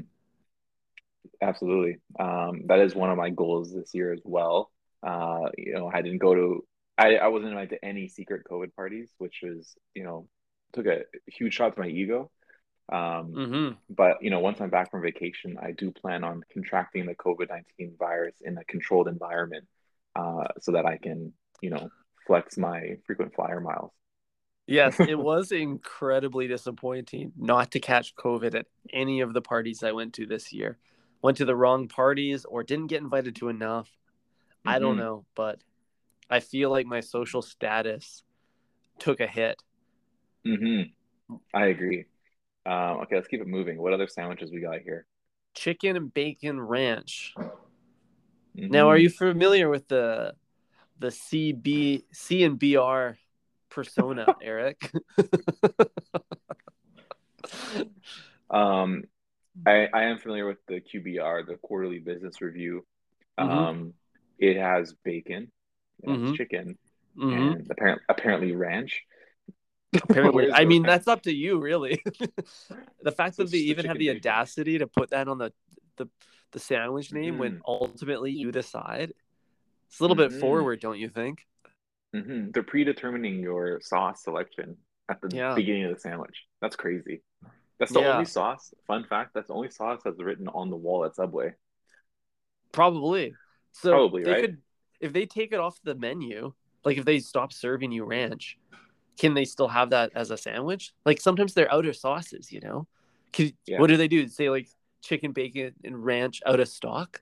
Absolutely. 1.42 2.00
Um, 2.20 2.68
that 2.68 2.80
is 2.80 2.96
one 2.96 3.10
of 3.10 3.18
my 3.18 3.30
goals 3.30 3.74
this 3.74 3.94
year 3.94 4.12
as 4.14 4.22
well. 4.24 4.72
Uh, 5.04 5.50
you 5.58 5.74
know, 5.74 5.90
I 5.94 6.02
didn't 6.02 6.20
go 6.20 6.36
to 6.36 6.64
I, 7.02 7.16
I 7.16 7.28
wasn't 7.30 7.52
invited 7.52 7.72
to 7.72 7.86
any 7.86 8.08
secret 8.08 8.44
COVID 8.50 8.76
parties, 8.76 9.10
which 9.18 9.40
was, 9.42 9.76
you 9.96 10.04
know, 10.04 10.28
took 10.74 10.86
a 10.86 11.02
huge 11.26 11.56
shot 11.56 11.74
to 11.74 11.82
my 11.82 11.88
ego. 11.88 12.30
Um, 12.92 13.34
mm-hmm. 13.34 13.70
But, 13.90 14.22
you 14.22 14.30
know, 14.30 14.40
once 14.40 14.62
I'm 14.62 14.70
back 14.70 14.92
from 14.92 15.02
vacation, 15.02 15.58
I 15.60 15.72
do 15.72 15.92
plan 15.92 16.24
on 16.24 16.44
contracting 16.54 17.08
the 17.08 17.16
COVID 17.16 17.50
19 17.50 17.96
virus 17.98 18.36
in 18.42 18.58
a 18.58 18.64
controlled 18.66 19.08
environment 19.08 19.66
uh, 20.16 20.46
so 20.60 20.74
that 20.74 20.86
I 20.86 20.98
can, 20.98 21.34
you 21.62 21.72
know, 21.72 21.90
flex 22.28 22.58
my 22.58 22.98
frequent 23.08 23.34
flyer 23.34 23.62
miles. 23.62 23.92
Yes, 24.68 25.00
it 25.00 25.18
was 25.18 25.52
incredibly 25.52 26.48
disappointing 26.48 27.32
not 27.36 27.72
to 27.72 27.80
catch 27.80 28.16
COVID 28.16 28.54
at 28.54 28.68
any 28.94 29.22
of 29.22 29.34
the 29.34 29.42
parties 29.42 29.82
I 29.82 29.94
went 29.94 30.14
to 30.16 30.28
this 30.28 30.54
year. 30.54 30.78
Went 31.24 31.38
to 31.38 31.46
the 31.46 31.56
wrong 31.56 31.88
parties 31.88 32.46
or 32.46 32.64
didn't 32.64 32.88
get 32.88 33.02
invited 33.02 33.36
to 33.38 33.50
enough. 33.50 33.90
Mm-hmm. 34.62 34.70
I 34.70 34.80
don't 34.80 34.96
mm-hmm. 34.96 35.00
know, 35.00 35.26
but 35.36 35.60
I 36.30 36.40
feel 36.40 36.70
like 36.70 36.86
my 36.86 37.00
social 37.00 37.42
status 37.42 38.24
took 39.00 39.20
a 39.20 39.28
hit. 39.28 39.62
Mm-hmm. 40.46 41.36
I 41.54 41.66
agree. 41.68 42.06
Um, 42.66 43.00
okay, 43.02 43.16
let's 43.16 43.28
keep 43.28 43.42
it 43.42 43.48
moving. 43.48 43.82
What 43.82 43.94
other 43.94 44.08
sandwiches 44.08 44.52
we 44.52 44.62
got 44.62 44.82
here? 44.82 45.06
Chicken 45.56 45.96
and 45.96 46.14
bacon 46.14 46.62
ranch. 46.62 47.34
Mm-hmm. 47.38 48.68
Now, 48.72 48.90
are 48.90 48.98
you 48.98 49.10
familiar 49.10 49.70
with 49.70 49.88
the 49.88 50.36
the 51.00 51.08
CB 51.08 52.04
C 52.12 52.44
and 52.44 52.60
BR 52.60 53.18
persona, 53.70 54.28
Eric? 54.42 54.92
um, 58.50 59.04
I 59.66 59.88
I 59.94 60.04
am 60.04 60.20
familiar 60.20 60.46
with 60.46 60.64
the 60.68 60.82
QBR, 60.82 61.48
the 61.48 61.56
Quarterly 61.56 62.00
Business 62.00 62.42
Review. 62.42 62.86
Mm-hmm. 63.40 63.58
Um, 63.58 63.94
it 64.42 64.58
has 64.58 64.94
bacon, 65.06 65.52
it 66.04 66.10
has 66.10 66.18
mm-hmm. 66.18 66.34
chicken, 66.34 66.78
mm-hmm. 67.18 67.32
and 67.32 67.68
apparently 67.72 68.04
apparently 68.10 68.52
ranch. 68.54 69.04
Apparently, 70.04 70.50
I 70.50 70.64
mean 70.64 70.84
that's 70.84 71.10
up 71.10 71.24
to 71.24 71.34
you, 71.34 71.60
really. 71.60 72.02
the 73.02 73.12
fact 73.12 73.36
that 73.36 73.52
they 73.52 73.58
even 73.58 73.86
have 73.88 73.98
the 73.98 74.08
bacon. 74.08 74.20
audacity 74.20 74.78
to 74.78 74.88
put 74.88 75.10
that 75.10 75.28
on 75.28 75.38
the 75.38 75.52
the, 75.98 76.08
the 76.54 76.60
sandwich 76.60 77.12
name 77.12 77.38
when 77.38 77.56
mm-hmm. 77.56 77.62
ultimately 77.68 78.32
you 78.32 78.54
decide, 78.54 79.12
it's 79.90 80.00
a 80.00 80.04
little 80.04 80.16
bit 80.16 80.32
mm-hmm. 80.32 80.40
forward, 80.40 80.80
don't 80.80 80.98
you 80.98 81.10
think? 81.10 81.46
Mm-hmm. 82.16 82.52
They're 82.54 82.64
predetermining 82.64 83.42
your 83.42 83.82
sauce 83.82 84.24
selection 84.24 84.78
at 85.10 85.20
the 85.20 85.36
yeah. 85.36 85.56
beginning 85.56 85.84
of 85.86 85.94
the 85.94 86.00
sandwich. 86.00 86.46
That's 86.62 86.78
crazy. 86.78 87.22
That's 87.78 87.92
the 87.92 88.00
yeah. 88.00 88.14
only 88.14 88.26
sauce. 88.26 88.74
Fun 88.88 89.06
fact: 89.10 89.32
that's 89.34 89.48
the 89.48 89.54
only 89.54 89.72
sauce 89.72 90.00
that's 90.06 90.22
written 90.22 90.48
on 90.48 90.70
the 90.70 90.78
wall 90.78 91.04
at 91.04 91.16
Subway. 91.16 91.54
Probably. 92.72 93.34
So 93.72 93.92
Probably 93.92 94.24
right. 94.24 94.42
Could, 94.42 94.58
if 95.00 95.14
they 95.14 95.26
take 95.26 95.52
it 95.52 95.60
off 95.60 95.80
the 95.84 95.96
menu, 95.96 96.54
like 96.84 96.98
if 96.98 97.06
they 97.06 97.20
stop 97.20 97.54
serving 97.54 97.92
you 97.92 98.06
ranch, 98.06 98.58
can 99.18 99.34
they 99.34 99.46
still 99.46 99.68
have 99.68 99.92
that 99.92 100.12
as 100.16 100.32
a 100.32 100.38
sandwich? 100.38 100.94
Like 101.06 101.22
sometimes 101.22 101.54
they're 101.54 101.72
out 101.72 101.86
of 101.86 101.96
sauces, 101.96 102.52
you 102.52 102.60
know. 102.62 102.88
Can, 103.32 103.54
yeah. 103.66 103.80
What 103.80 103.88
do 103.88 103.98
they 103.98 104.08
do? 104.08 104.28
Say 104.28 104.50
like 104.50 104.68
chicken 105.02 105.32
bacon 105.32 105.74
and 105.84 106.04
ranch 106.04 106.42
out 106.46 106.60
of 106.60 106.68
stock? 106.68 107.22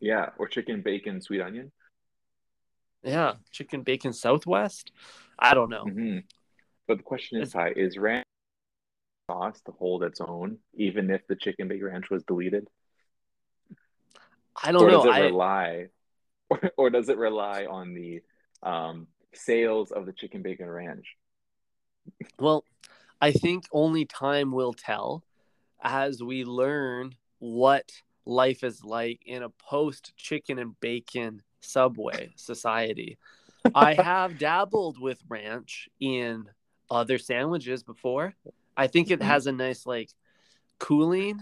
Yeah, 0.00 0.30
or 0.38 0.48
chicken 0.48 0.82
bacon 0.82 1.20
sweet 1.20 1.40
onion. 1.40 1.70
Yeah, 3.02 3.34
chicken 3.50 3.82
bacon 3.82 4.12
Southwest. 4.12 4.92
I 5.38 5.54
don't 5.54 5.70
know. 5.70 5.84
Mm-hmm. 5.84 6.18
But 6.86 6.98
the 6.98 7.02
question 7.02 7.40
is, 7.40 7.52
Ty, 7.52 7.72
is 7.76 7.96
ranch 7.96 8.24
sauce 9.30 9.60
to 9.66 9.72
hold 9.72 10.02
its 10.02 10.20
own, 10.20 10.58
even 10.74 11.10
if 11.10 11.26
the 11.26 11.36
chicken 11.36 11.68
bacon 11.68 11.86
ranch 11.86 12.10
was 12.10 12.22
deleted? 12.24 12.68
I 14.62 14.72
don't 14.72 14.84
or 14.84 14.90
know. 14.90 15.04
Does 15.04 15.16
it 15.16 15.20
rely, 15.20 15.86
or, 16.50 16.60
or 16.76 16.90
does 16.90 17.08
it 17.08 17.18
rely 17.18 17.66
on 17.66 17.94
the 17.94 18.22
um, 18.62 19.06
sales 19.34 19.92
of 19.92 20.06
the 20.06 20.12
chicken 20.12 20.42
bacon 20.42 20.68
ranch? 20.68 21.16
Well, 22.38 22.64
I 23.20 23.32
think 23.32 23.64
only 23.72 24.04
time 24.04 24.52
will 24.52 24.72
tell 24.72 25.22
as 25.82 26.22
we 26.22 26.44
learn 26.44 27.14
what 27.38 27.90
life 28.24 28.62
is 28.64 28.84
like 28.84 29.20
in 29.26 29.42
a 29.42 29.48
post 29.48 30.12
chicken 30.16 30.58
and 30.58 30.78
bacon 30.80 31.42
Subway 31.60 32.32
society. 32.36 33.18
I 33.74 33.94
have 34.02 34.38
dabbled 34.38 35.00
with 35.00 35.22
ranch 35.28 35.88
in 36.00 36.46
other 36.90 37.18
sandwiches 37.18 37.82
before. 37.82 38.34
I 38.76 38.86
think 38.86 39.10
it 39.10 39.20
mm-hmm. 39.20 39.28
has 39.28 39.46
a 39.46 39.52
nice 39.52 39.86
like 39.86 40.10
cooling 40.78 41.40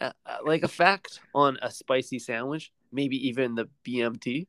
uh, 0.00 0.12
like 0.44 0.62
effect 0.62 1.20
on 1.34 1.58
a 1.62 1.70
spicy 1.70 2.18
sandwich, 2.18 2.72
maybe 2.92 3.28
even 3.28 3.54
the 3.54 3.68
BMT. 3.86 4.46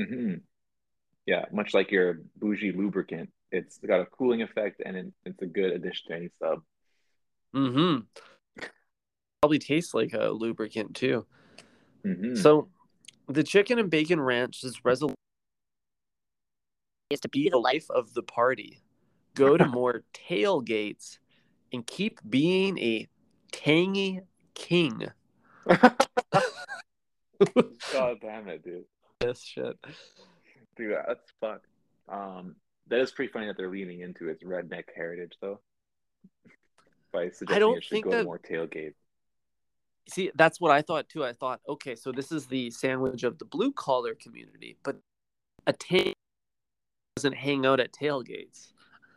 Mm-hmm. 0.00 0.34
Yeah, 1.26 1.44
much 1.52 1.72
like 1.72 1.90
your 1.90 2.20
bougie 2.36 2.72
lubricant, 2.72 3.30
it's 3.50 3.78
got 3.78 4.00
a 4.00 4.06
cooling 4.06 4.42
effect 4.42 4.82
and 4.84 5.12
it's 5.24 5.42
a 5.42 5.46
good 5.46 5.72
addition 5.72 6.08
to 6.08 6.14
any 6.14 6.30
sub. 6.38 6.62
Mm-hmm. 7.54 8.00
Probably 9.40 9.58
tastes 9.58 9.94
like 9.94 10.12
a 10.12 10.30
lubricant 10.30 10.94
too. 10.94 11.26
Mm-hmm. 12.04 12.34
So 12.34 12.68
the 13.28 13.42
chicken 13.42 13.78
and 13.78 13.88
bacon 13.88 14.20
ranch 14.20 14.64
is 14.64 14.84
resolution 14.84 15.14
is 17.10 17.20
to 17.20 17.28
be 17.28 17.48
the 17.48 17.58
life 17.58 17.86
of 17.90 18.14
the 18.14 18.22
party. 18.22 18.80
Go 19.34 19.56
to 19.56 19.64
more 19.68 20.02
tailgates 20.12 21.18
and 21.72 21.86
keep 21.86 22.20
being 22.28 22.78
a 22.78 23.08
tangy 23.54 24.20
king. 24.54 25.06
God 25.66 25.96
damn 28.20 28.48
it, 28.48 28.64
dude. 28.64 28.84
This 29.20 29.42
shit. 29.42 29.76
Dude, 30.76 30.96
that's 31.06 31.30
fuck. 31.40 31.62
Um, 32.08 32.56
that 32.88 33.00
is 33.00 33.12
pretty 33.12 33.32
funny 33.32 33.46
that 33.46 33.56
they're 33.56 33.70
leaning 33.70 34.00
into 34.00 34.28
its 34.28 34.42
redneck 34.42 34.84
heritage, 34.94 35.32
though. 35.40 35.60
By 37.12 37.30
suggesting 37.30 37.56
I 37.56 37.58
don't 37.58 37.78
it 37.78 37.84
should 37.84 37.90
think 37.90 38.04
go 38.04 38.10
that... 38.10 38.24
more 38.24 38.38
tailgates 38.38 38.94
see 40.08 40.30
that's 40.34 40.60
what 40.60 40.70
i 40.70 40.82
thought 40.82 41.08
too 41.08 41.24
i 41.24 41.32
thought 41.32 41.60
okay 41.68 41.94
so 41.94 42.12
this 42.12 42.30
is 42.30 42.46
the 42.46 42.70
sandwich 42.70 43.22
of 43.22 43.38
the 43.38 43.44
blue 43.44 43.72
collar 43.72 44.14
community 44.14 44.76
but 44.82 44.96
a 45.66 45.72
tang 45.72 46.12
doesn't 47.16 47.34
hang 47.34 47.64
out 47.64 47.80
at 47.80 47.92
tailgates 47.92 48.72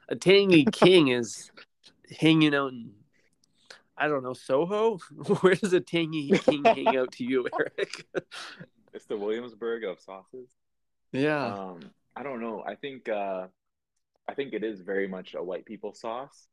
a 0.09 0.15
tangy 0.15 0.65
king 0.71 1.09
is 1.09 1.51
hanging 2.19 2.55
out 2.55 2.71
in 2.71 2.91
i 3.97 4.07
don't 4.07 4.23
know 4.23 4.33
soho 4.33 4.97
where 5.41 5.55
does 5.55 5.73
a 5.73 5.79
tangy 5.79 6.29
king 6.39 6.63
hang 6.63 6.97
out 6.97 7.11
to 7.11 7.23
you 7.23 7.47
eric 7.59 8.05
it's 8.93 9.05
the 9.05 9.17
williamsburg 9.17 9.83
of 9.83 9.99
sauces 9.99 10.49
yeah 11.11 11.53
um 11.53 11.79
i 12.15 12.23
don't 12.23 12.41
know 12.41 12.63
i 12.65 12.75
think 12.75 13.09
uh 13.09 13.47
i 14.27 14.33
think 14.33 14.53
it 14.53 14.63
is 14.63 14.81
very 14.81 15.07
much 15.07 15.33
a 15.35 15.43
white 15.43 15.65
people 15.65 15.93
sauce 15.93 16.47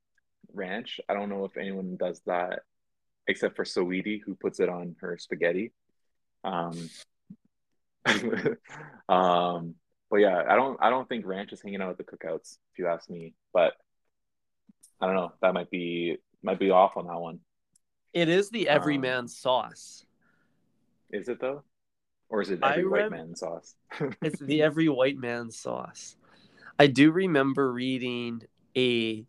ranch 0.52 1.00
i 1.08 1.14
don't 1.14 1.28
know 1.28 1.44
if 1.44 1.56
anyone 1.56 1.96
does 1.96 2.20
that 2.26 2.60
except 3.26 3.56
for 3.56 3.64
Saweetie, 3.64 4.20
who 4.24 4.34
puts 4.34 4.60
it 4.60 4.68
on 4.68 4.96
her 5.00 5.16
spaghetti. 5.18 5.72
Um, 6.42 6.90
um, 9.08 9.74
but 10.10 10.16
yeah, 10.18 10.42
I 10.48 10.56
don't 10.56 10.78
I 10.80 10.90
don't 10.90 11.08
think 11.08 11.26
ranch 11.26 11.52
is 11.52 11.62
hanging 11.62 11.80
out 11.80 11.90
at 11.90 11.98
the 11.98 12.04
cookouts, 12.04 12.58
if 12.72 12.78
you 12.78 12.86
ask 12.86 13.08
me. 13.08 13.34
But 13.52 13.74
I 15.00 15.06
don't 15.06 15.16
know. 15.16 15.32
That 15.40 15.54
might 15.54 15.70
be 15.70 16.18
might 16.44 16.58
be 16.58 16.70
off 16.70 16.96
on 16.96 17.06
that 17.06 17.18
one. 17.18 17.40
It 18.12 18.28
is 18.28 18.50
the 18.50 18.68
everyman 18.68 19.20
um, 19.20 19.28
sauce. 19.28 20.04
Is 21.10 21.28
it 21.28 21.40
though? 21.40 21.64
Or 22.28 22.42
is 22.42 22.50
it 22.50 22.60
every 22.62 22.86
white 22.86 23.10
man 23.10 23.34
sauce? 23.34 23.74
it's 24.22 24.40
the 24.40 24.62
every 24.62 24.88
white 24.88 25.16
man 25.16 25.50
sauce. 25.50 26.16
I 26.78 26.86
do 26.86 27.10
remember 27.10 27.72
reading 27.72 28.42
a 28.76 29.24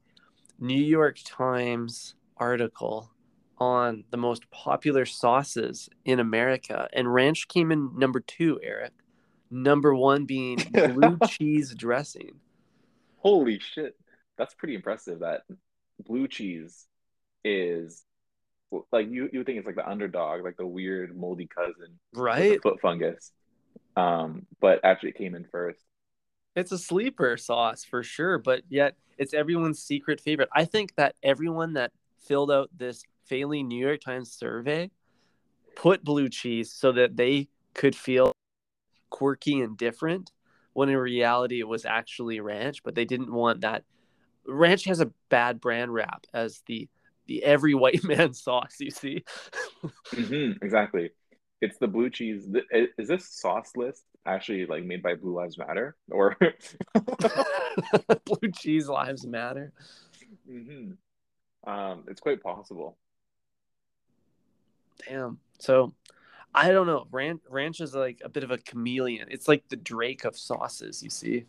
New 0.59 0.81
York 0.81 1.17
Times 1.23 2.15
article 2.37 3.11
on 3.57 4.03
the 4.09 4.17
most 4.17 4.49
popular 4.51 5.05
sauces 5.05 5.89
in 6.03 6.19
America, 6.19 6.87
and 6.93 7.13
ranch 7.13 7.47
came 7.47 7.71
in 7.71 7.97
number 7.97 8.19
two, 8.19 8.59
Eric. 8.61 8.91
Number 9.51 9.95
one 9.95 10.25
being 10.25 10.57
blue 10.73 11.17
cheese 11.27 11.73
dressing. 11.75 12.31
Holy 13.17 13.59
shit. 13.59 13.95
That's 14.37 14.53
pretty 14.53 14.75
impressive 14.75 15.19
that 15.19 15.43
blue 16.03 16.27
cheese 16.27 16.87
is 17.45 18.03
like 18.91 19.09
you 19.09 19.29
you 19.31 19.43
think 19.43 19.59
it's 19.59 19.65
like 19.65 19.75
the 19.75 19.87
underdog, 19.87 20.43
like 20.43 20.57
the 20.57 20.65
weird 20.65 21.15
moldy 21.15 21.47
cousin. 21.47 21.97
Right. 22.13 22.61
Foot 22.61 22.81
fungus. 22.81 23.31
Um, 23.95 24.45
but 24.59 24.83
actually 24.83 25.09
it 25.09 25.17
came 25.17 25.35
in 25.35 25.45
first. 25.45 25.79
It's 26.55 26.71
a 26.71 26.77
sleeper 26.77 27.37
sauce 27.37 27.85
for 27.85 28.03
sure, 28.03 28.37
but 28.37 28.63
yet 28.69 28.95
it's 29.17 29.33
everyone's 29.33 29.81
secret 29.81 30.19
favorite. 30.19 30.49
I 30.53 30.65
think 30.65 30.95
that 30.95 31.15
everyone 31.23 31.73
that 31.73 31.91
filled 32.19 32.51
out 32.51 32.69
this 32.75 33.03
failing 33.25 33.67
New 33.67 33.85
York 33.85 34.01
Times 34.01 34.31
survey 34.31 34.91
put 35.75 36.03
blue 36.03 36.29
cheese 36.29 36.71
so 36.71 36.91
that 36.93 37.15
they 37.17 37.49
could 37.73 37.95
feel 37.95 38.31
quirky 39.09 39.61
and 39.61 39.77
different 39.77 40.31
when 40.73 40.89
in 40.89 40.97
reality 40.97 41.59
it 41.59 41.67
was 41.67 41.85
actually 41.85 42.39
ranch 42.39 42.83
but 42.83 42.95
they 42.95 43.05
didn't 43.05 43.31
want 43.31 43.61
that 43.61 43.83
ranch 44.45 44.85
has 44.85 44.99
a 44.99 45.11
bad 45.29 45.61
brand 45.61 45.93
rap 45.93 46.25
as 46.33 46.61
the 46.67 46.87
the 47.27 47.43
every 47.43 47.73
white 47.73 48.03
man 48.05 48.33
sauce 48.33 48.77
you 48.79 48.91
see 48.91 49.23
mm-hmm, 50.13 50.63
exactly 50.63 51.11
it's 51.61 51.77
the 51.77 51.87
blue 51.87 52.09
cheese 52.09 52.47
is 52.71 53.07
this 53.07 53.29
sauce 53.29 53.71
list 53.75 54.03
actually 54.25 54.65
like 54.65 54.83
made 54.83 55.01
by 55.01 55.15
Blue 55.15 55.35
Lives 55.35 55.57
Matter 55.57 55.95
or 56.11 56.35
blue 58.25 58.51
cheese 58.53 58.87
lives 58.87 59.25
matter. 59.25 59.71
hmm 60.47 60.91
Um, 61.65 62.03
it's 62.07 62.21
quite 62.21 62.41
possible. 62.41 62.97
Damn. 65.07 65.39
So 65.59 65.93
I 66.53 66.71
don't 66.71 66.87
know. 66.87 67.07
Ranch 67.11 67.41
ranch 67.49 67.81
is 67.81 67.95
like 67.95 68.21
a 68.23 68.29
bit 68.29 68.43
of 68.43 68.51
a 68.51 68.57
chameleon. 68.57 69.27
It's 69.29 69.47
like 69.47 69.67
the 69.69 69.75
Drake 69.75 70.25
of 70.25 70.37
sauces, 70.37 71.03
you 71.03 71.09
see. 71.09 71.45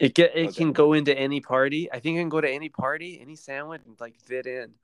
It 0.00 0.14
get 0.14 0.34
it 0.34 0.48
Okay. 0.48 0.56
can 0.56 0.72
go 0.72 0.94
into 0.94 1.16
any 1.16 1.40
party. 1.42 1.92
I 1.92 2.00
think 2.00 2.16
it 2.16 2.20
can 2.20 2.30
go 2.30 2.40
to 2.40 2.50
any 2.50 2.70
party, 2.70 3.20
any 3.20 3.36
sandwich 3.36 3.82
and 3.84 4.00
like 4.00 4.18
fit 4.18 4.46
in. 4.46 4.74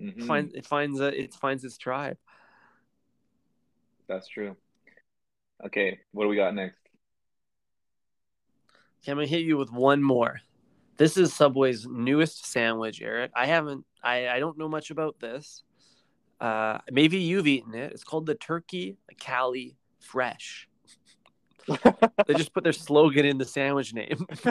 Mhm. 0.00 0.26
Find 0.26 0.54
it 0.54 0.64
finds 0.64 0.98
a 1.00 1.08
it 1.08 1.34
finds 1.34 1.64
its 1.64 1.76
tribe. 1.76 2.16
That's 4.08 4.26
true. 4.26 4.56
Okay, 5.66 6.00
what 6.12 6.24
do 6.24 6.28
we 6.30 6.36
got 6.36 6.54
next? 6.54 6.78
Okay, 9.02 9.12
I'm 9.12 9.18
gonna 9.18 9.26
hit 9.26 9.42
you 9.42 9.58
with 9.58 9.70
one 9.70 10.02
more. 10.02 10.40
This 10.96 11.18
is 11.18 11.34
Subway's 11.34 11.86
newest 11.86 12.46
sandwich, 12.46 13.02
Eric. 13.02 13.32
I 13.34 13.44
haven't 13.46 13.84
I, 14.02 14.28
I 14.28 14.38
don't 14.40 14.56
know 14.56 14.68
much 14.68 14.90
about 14.90 15.20
this. 15.20 15.62
Uh 16.40 16.78
maybe 16.90 17.18
you've 17.18 17.46
eaten 17.46 17.74
it. 17.74 17.92
It's 17.92 18.04
called 18.04 18.24
the 18.24 18.34
Turkey 18.34 18.96
Cali 19.18 19.76
Fresh. 20.00 20.68
They 22.26 22.34
just 22.34 22.52
put 22.52 22.64
their 22.64 22.72
slogan 22.72 23.24
in 23.26 23.38
the 23.38 23.44
sandwich 23.44 23.92
name. 23.94 24.26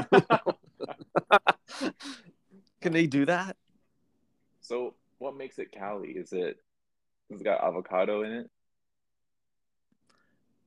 Can 2.81 2.93
they 2.93 3.07
do 3.07 3.25
that? 3.25 3.55
So, 4.61 4.95
what 5.19 5.35
makes 5.35 5.59
it 5.59 5.71
Cali? 5.71 6.09
Is 6.09 6.31
it? 6.33 6.57
Has 7.31 7.41
got 7.41 7.63
avocado 7.63 8.23
in 8.23 8.31
it? 8.31 8.49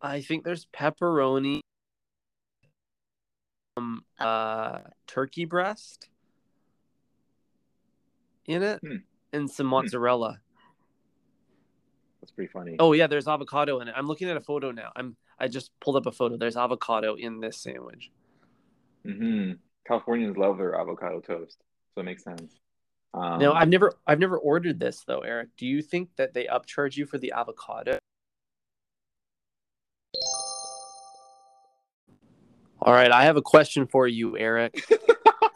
I 0.02 0.20
think 0.22 0.44
there's 0.44 0.66
pepperoni, 0.66 1.60
um, 3.76 4.04
uh, 4.18 4.80
turkey 5.06 5.44
breast 5.44 6.08
in 8.46 8.62
it, 8.62 8.80
Hmm. 8.82 8.96
and 9.32 9.50
some 9.50 9.66
mozzarella. 9.66 10.40
That's 12.20 12.32
pretty 12.32 12.50
funny. 12.52 12.76
Oh 12.78 12.92
yeah, 12.92 13.06
there's 13.06 13.28
avocado 13.28 13.80
in 13.80 13.88
it. 13.88 13.94
I'm 13.96 14.06
looking 14.06 14.28
at 14.28 14.36
a 14.36 14.40
photo 14.40 14.70
now. 14.70 14.90
I'm 14.96 15.16
I 15.40 15.48
just 15.48 15.70
pulled 15.80 15.96
up 15.96 16.06
a 16.06 16.12
photo. 16.12 16.36
There's 16.36 16.56
avocado 16.56 17.14
in 17.14 17.40
this 17.40 17.56
sandwich. 17.56 18.10
Mm-hmm. 19.06 19.52
Californians 19.86 20.36
love 20.36 20.58
their 20.58 20.78
avocado 20.78 21.20
toast, 21.20 21.56
so 21.94 22.02
it 22.02 22.04
makes 22.04 22.22
sense. 22.22 22.60
Um, 23.14 23.40
now 23.40 23.54
I've 23.54 23.68
never 23.68 23.94
I've 24.06 24.20
never 24.20 24.38
ordered 24.38 24.78
this 24.78 25.02
though, 25.06 25.20
Eric. 25.20 25.48
Do 25.56 25.66
you 25.66 25.82
think 25.82 26.10
that 26.16 26.34
they 26.34 26.44
upcharge 26.44 26.96
you 26.96 27.06
for 27.06 27.18
the 27.18 27.32
avocado? 27.32 27.98
All 32.82 32.94
right, 32.94 33.10
I 33.10 33.24
have 33.24 33.36
a 33.36 33.42
question 33.42 33.86
for 33.86 34.06
you, 34.06 34.38
Eric. 34.38 34.84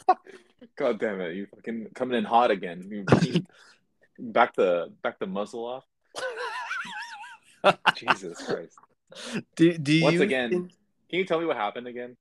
God 0.77 0.99
damn 0.99 1.21
it! 1.21 1.37
You 1.37 1.47
fucking 1.55 1.89
coming 1.95 2.19
in 2.19 2.25
hot 2.25 2.51
again. 2.51 3.07
Back 4.19 4.55
the 4.55 4.93
back 5.03 5.19
the 5.19 5.27
muzzle 5.27 5.65
off. 5.65 5.85
Jesus 7.97 8.41
Christ! 8.47 8.79
Do, 9.57 9.77
do 9.79 10.01
Once 10.03 10.15
you 10.15 10.23
again, 10.23 10.51
think- 10.51 10.73
Can 11.11 11.19
you 11.19 11.25
tell 11.25 11.39
me 11.39 11.47
what 11.47 11.57
happened 11.57 11.87
again? 11.87 12.17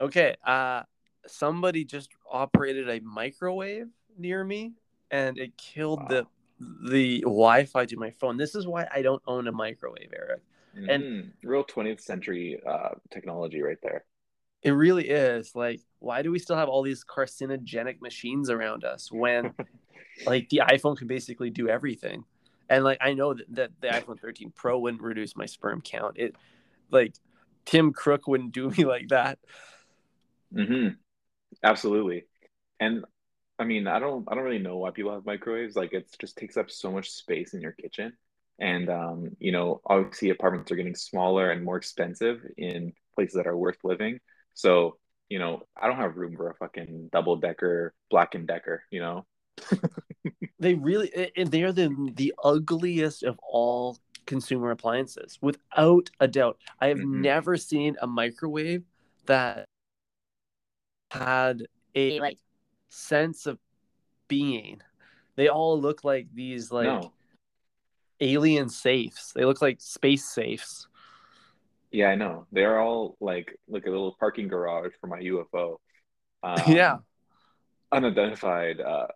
Okay, 0.00 0.36
uh 0.44 0.82
somebody 1.26 1.84
just 1.84 2.10
operated 2.30 2.88
a 2.88 3.00
microwave 3.00 3.88
near 4.16 4.44
me 4.44 4.74
and 5.10 5.36
it 5.38 5.56
killed 5.56 6.08
the 6.08 6.26
the 6.88 7.20
Wi-Fi 7.22 7.84
to 7.86 7.96
my 7.96 8.10
phone. 8.10 8.36
This 8.36 8.54
is 8.54 8.66
why 8.66 8.86
I 8.92 9.02
don't 9.02 9.22
own 9.26 9.46
a 9.48 9.52
microwave, 9.52 10.12
Eric. 10.14 10.40
And- 10.88 11.02
Mhm. 11.04 11.32
real 11.42 11.64
20th 11.64 12.00
century 12.00 12.60
uh, 12.66 12.90
technology 13.10 13.62
right 13.62 13.78
there. 13.82 14.04
It 14.62 14.70
really 14.72 15.08
is. 15.08 15.54
Like, 15.54 15.80
why 15.98 16.22
do 16.22 16.30
we 16.30 16.38
still 16.38 16.56
have 16.56 16.68
all 16.68 16.82
these 16.82 17.04
carcinogenic 17.04 18.00
machines 18.00 18.50
around 18.50 18.84
us 18.84 19.10
when 19.12 19.54
like 20.26 20.48
the 20.48 20.62
iPhone 20.64 20.96
can 20.96 21.06
basically 21.06 21.50
do 21.50 21.68
everything? 21.68 22.24
And 22.68 22.84
like 22.84 22.98
I 23.00 23.14
know 23.14 23.34
that, 23.34 23.46
that 23.54 23.70
the 23.80 23.88
iPhone 23.88 24.20
13 24.20 24.52
Pro 24.54 24.78
wouldn't 24.78 25.02
reduce 25.02 25.36
my 25.36 25.46
sperm 25.46 25.80
count. 25.82 26.18
It 26.18 26.34
like 26.90 27.14
Tim 27.64 27.92
Cook 27.92 28.26
wouldn't 28.26 28.52
do 28.52 28.70
me 28.76 28.84
like 28.84 29.08
that. 29.08 29.38
hmm 30.54 30.88
Absolutely. 31.64 32.24
And 32.80 33.04
I 33.58 33.64
mean, 33.64 33.86
I 33.88 33.98
don't 34.00 34.26
I 34.30 34.34
don't 34.34 34.44
really 34.44 34.58
know 34.60 34.78
why 34.78 34.90
people 34.92 35.12
have 35.14 35.26
microwaves. 35.26 35.76
Like 35.76 35.92
it 35.94 36.14
just 36.20 36.36
takes 36.38 36.56
up 36.56 36.70
so 36.70 36.92
much 36.92 37.10
space 37.10 37.54
in 37.54 37.62
your 37.62 37.72
kitchen. 37.72 38.14
And 38.60 38.90
um, 38.90 39.30
you 39.40 39.52
know, 39.52 39.82
obviously 39.86 40.30
apartments 40.30 40.72
are 40.72 40.76
getting 40.76 40.94
smaller 40.96 41.50
and 41.52 41.64
more 41.64 41.76
expensive 41.78 42.42
in 42.58 42.94
places 43.14 43.36
that 43.36 43.46
are 43.48 43.56
worth 43.56 43.78
living. 43.84 44.20
So, 44.54 44.98
you 45.30 45.38
know, 45.40 45.62
I 45.80 45.88
don't 45.88 45.98
have 45.98 46.16
room 46.16 46.36
for 46.36 46.50
a 46.50 46.56
fucking 46.56 47.10
double 47.12 47.36
decker, 47.36 47.94
black 48.10 48.34
and 48.36 48.46
decker, 48.48 48.84
you 48.90 49.00
know? 49.00 49.26
They 50.58 50.74
really 50.74 51.30
and 51.36 51.50
they 51.50 51.62
are 51.64 51.72
the 51.72 51.94
the 52.14 52.34
ugliest 52.42 53.22
of 53.22 53.38
all 53.42 53.98
consumer 54.24 54.70
appliances, 54.70 55.38
without 55.42 56.10
a 56.18 56.26
doubt. 56.26 56.58
I 56.80 56.88
have 56.88 56.98
Mhm. 56.98 57.20
never 57.20 57.56
seen 57.56 57.96
a 58.00 58.06
microwave 58.06 58.82
that 59.26 59.66
had 61.10 61.66
a 61.94 62.20
like 62.20 62.38
sense 62.88 63.46
of 63.46 63.58
being. 64.28 64.80
They 65.36 65.48
all 65.48 65.80
look 65.80 66.04
like 66.04 66.26
these 66.34 66.72
like 66.72 66.86
No. 66.86 67.12
alien 68.20 68.68
safes. 68.68 69.32
They 69.34 69.44
look 69.44 69.60
like 69.60 69.80
space 69.80 70.24
safes. 70.24 70.88
Yeah, 71.92 72.08
I 72.08 72.14
know. 72.14 72.46
They're 72.50 72.80
all 72.80 73.16
like 73.20 73.58
like 73.68 73.86
a 73.86 73.90
little 73.90 74.16
parking 74.18 74.48
garage 74.48 74.92
for 75.00 75.06
my 75.06 75.20
UFO. 75.20 75.80
Um, 76.42 76.62
yeah. 76.68 76.98
unidentified 77.90 78.80
uh, 78.80 79.08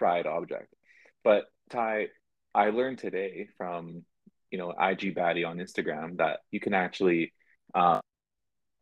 fried 0.00 0.26
object. 0.26 0.74
But 1.22 1.44
Ty, 1.70 2.08
I 2.54 2.70
learned 2.70 2.98
today 2.98 3.46
from 3.56 4.04
you 4.50 4.58
know 4.58 4.70
IG 4.70 5.14
Baddie 5.14 5.46
on 5.46 5.58
Instagram 5.58 6.16
that 6.16 6.40
you 6.50 6.58
can 6.58 6.74
actually 6.74 7.32
uh, 7.74 8.00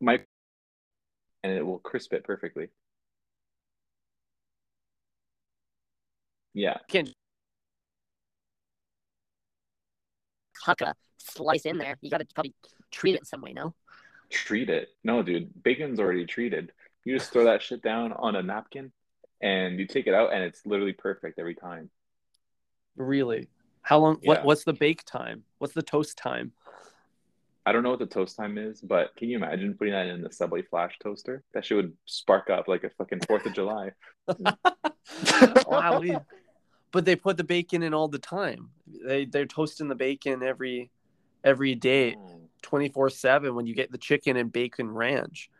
mic 0.00 0.24
and 1.42 1.52
it 1.52 1.66
will 1.66 1.80
crisp 1.80 2.14
it 2.14 2.24
perfectly. 2.24 2.68
Yeah, 6.54 6.78
Can't 6.88 7.12
huck 10.62 10.80
a 10.80 10.94
slice 11.18 11.66
in 11.66 11.78
there. 11.78 11.96
You 12.00 12.10
got 12.10 12.18
to 12.18 12.26
probably 12.34 12.54
treat 12.90 13.14
it 13.14 13.26
some 13.26 13.42
way, 13.42 13.52
no? 13.52 13.74
treat 14.30 14.68
it. 14.70 14.88
No, 15.04 15.22
dude, 15.22 15.50
bacon's 15.62 16.00
already 16.00 16.26
treated. 16.26 16.72
You 17.04 17.16
just 17.16 17.32
throw 17.32 17.44
that 17.44 17.62
shit 17.62 17.82
down 17.82 18.12
on 18.12 18.36
a 18.36 18.42
napkin 18.42 18.92
and 19.40 19.78
you 19.78 19.86
take 19.86 20.06
it 20.06 20.14
out 20.14 20.32
and 20.32 20.42
it's 20.42 20.64
literally 20.66 20.92
perfect 20.92 21.38
every 21.38 21.54
time. 21.54 21.90
really. 22.96 23.48
How 23.82 23.98
long 23.98 24.18
Yeah. 24.22 24.28
what 24.28 24.44
what's 24.44 24.64
the 24.64 24.72
bake 24.74 25.04
time? 25.04 25.44
What's 25.58 25.72
the 25.72 25.82
toast 25.82 26.18
time? 26.18 26.52
I 27.64 27.72
don't 27.72 27.82
know 27.82 27.90
what 27.90 27.98
the 28.00 28.06
toast 28.06 28.36
time 28.36 28.58
is, 28.58 28.80
but 28.80 29.14
can 29.16 29.28
you 29.28 29.36
imagine 29.36 29.74
putting 29.74 29.92
that 29.94 30.06
in 30.06 30.20
the 30.22 30.30
Subway 30.32 30.62
flash 30.62 30.98
toaster? 31.02 31.42
That 31.54 31.64
shit 31.64 31.76
would 31.76 31.94
spark 32.06 32.50
up 32.50 32.66
like 32.68 32.84
a 32.84 32.90
fucking 32.90 33.20
Fourth 33.26 33.46
of 33.46 33.54
July. 33.54 33.92
wow. 35.66 36.00
we- 36.00 36.16
But 36.90 37.04
they 37.04 37.16
put 37.16 37.36
the 37.36 37.44
bacon 37.44 37.82
in 37.82 37.94
all 37.94 38.08
the 38.08 38.18
time. 38.18 38.70
They 39.06 39.24
they're 39.26 39.46
toasting 39.46 39.88
the 39.88 39.94
bacon 39.94 40.42
every 40.42 40.90
every 41.44 41.74
day, 41.74 42.12
hmm. 42.14 42.44
twenty 42.62 42.88
four 42.88 43.08
seven. 43.10 43.54
When 43.54 43.66
you 43.66 43.74
get 43.74 43.90
the 43.92 43.98
chicken 43.98 44.36
and 44.36 44.52
bacon 44.52 44.90
ranch, 44.90 45.50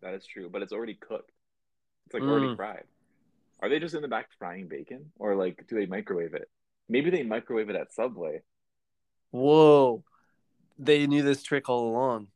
that 0.00 0.14
is 0.14 0.26
true, 0.26 0.48
but 0.50 0.62
it's 0.62 0.72
already 0.72 0.94
cooked. 0.94 1.31
It's 2.12 2.20
like 2.20 2.28
already 2.30 2.48
Mm. 2.48 2.56
fried. 2.56 2.84
Are 3.60 3.70
they 3.70 3.78
just 3.78 3.94
in 3.94 4.02
the 4.02 4.08
back 4.08 4.28
frying 4.38 4.68
bacon, 4.68 5.12
or 5.18 5.34
like 5.34 5.66
do 5.66 5.76
they 5.76 5.86
microwave 5.86 6.34
it? 6.34 6.50
Maybe 6.88 7.08
they 7.08 7.22
microwave 7.22 7.70
it 7.70 7.76
at 7.76 7.92
Subway. 7.94 8.42
whoa! 9.30 10.04
They 10.78 11.06
knew 11.06 11.22
this 11.22 11.42
trick 11.42 11.70
all 11.70 11.88
along. 11.88 12.26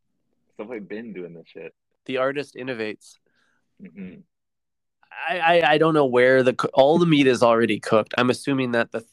Subway 0.57 0.79
been 0.79 1.12
doing 1.12 1.35
this 1.35 1.47
shit. 1.47 1.75
The 2.07 2.17
artist 2.17 2.55
innovates. 2.55 3.19
hmm 3.79 4.21
I, 5.29 5.39
I 5.39 5.73
I 5.73 5.79
don't 5.79 5.93
know 5.95 6.07
where 6.07 6.43
the 6.43 6.55
all 6.73 6.99
the 6.99 7.05
meat 7.05 7.27
is 7.27 7.43
already 7.43 7.79
cooked. 7.79 8.15
I'm 8.17 8.31
assuming 8.31 8.73
that 8.73 8.93
the 8.93 9.05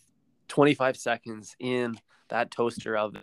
25 0.47 0.95
seconds 0.95 1.57
in 1.59 1.99
that 2.29 2.51
toaster 2.51 2.95
oven 2.95 3.21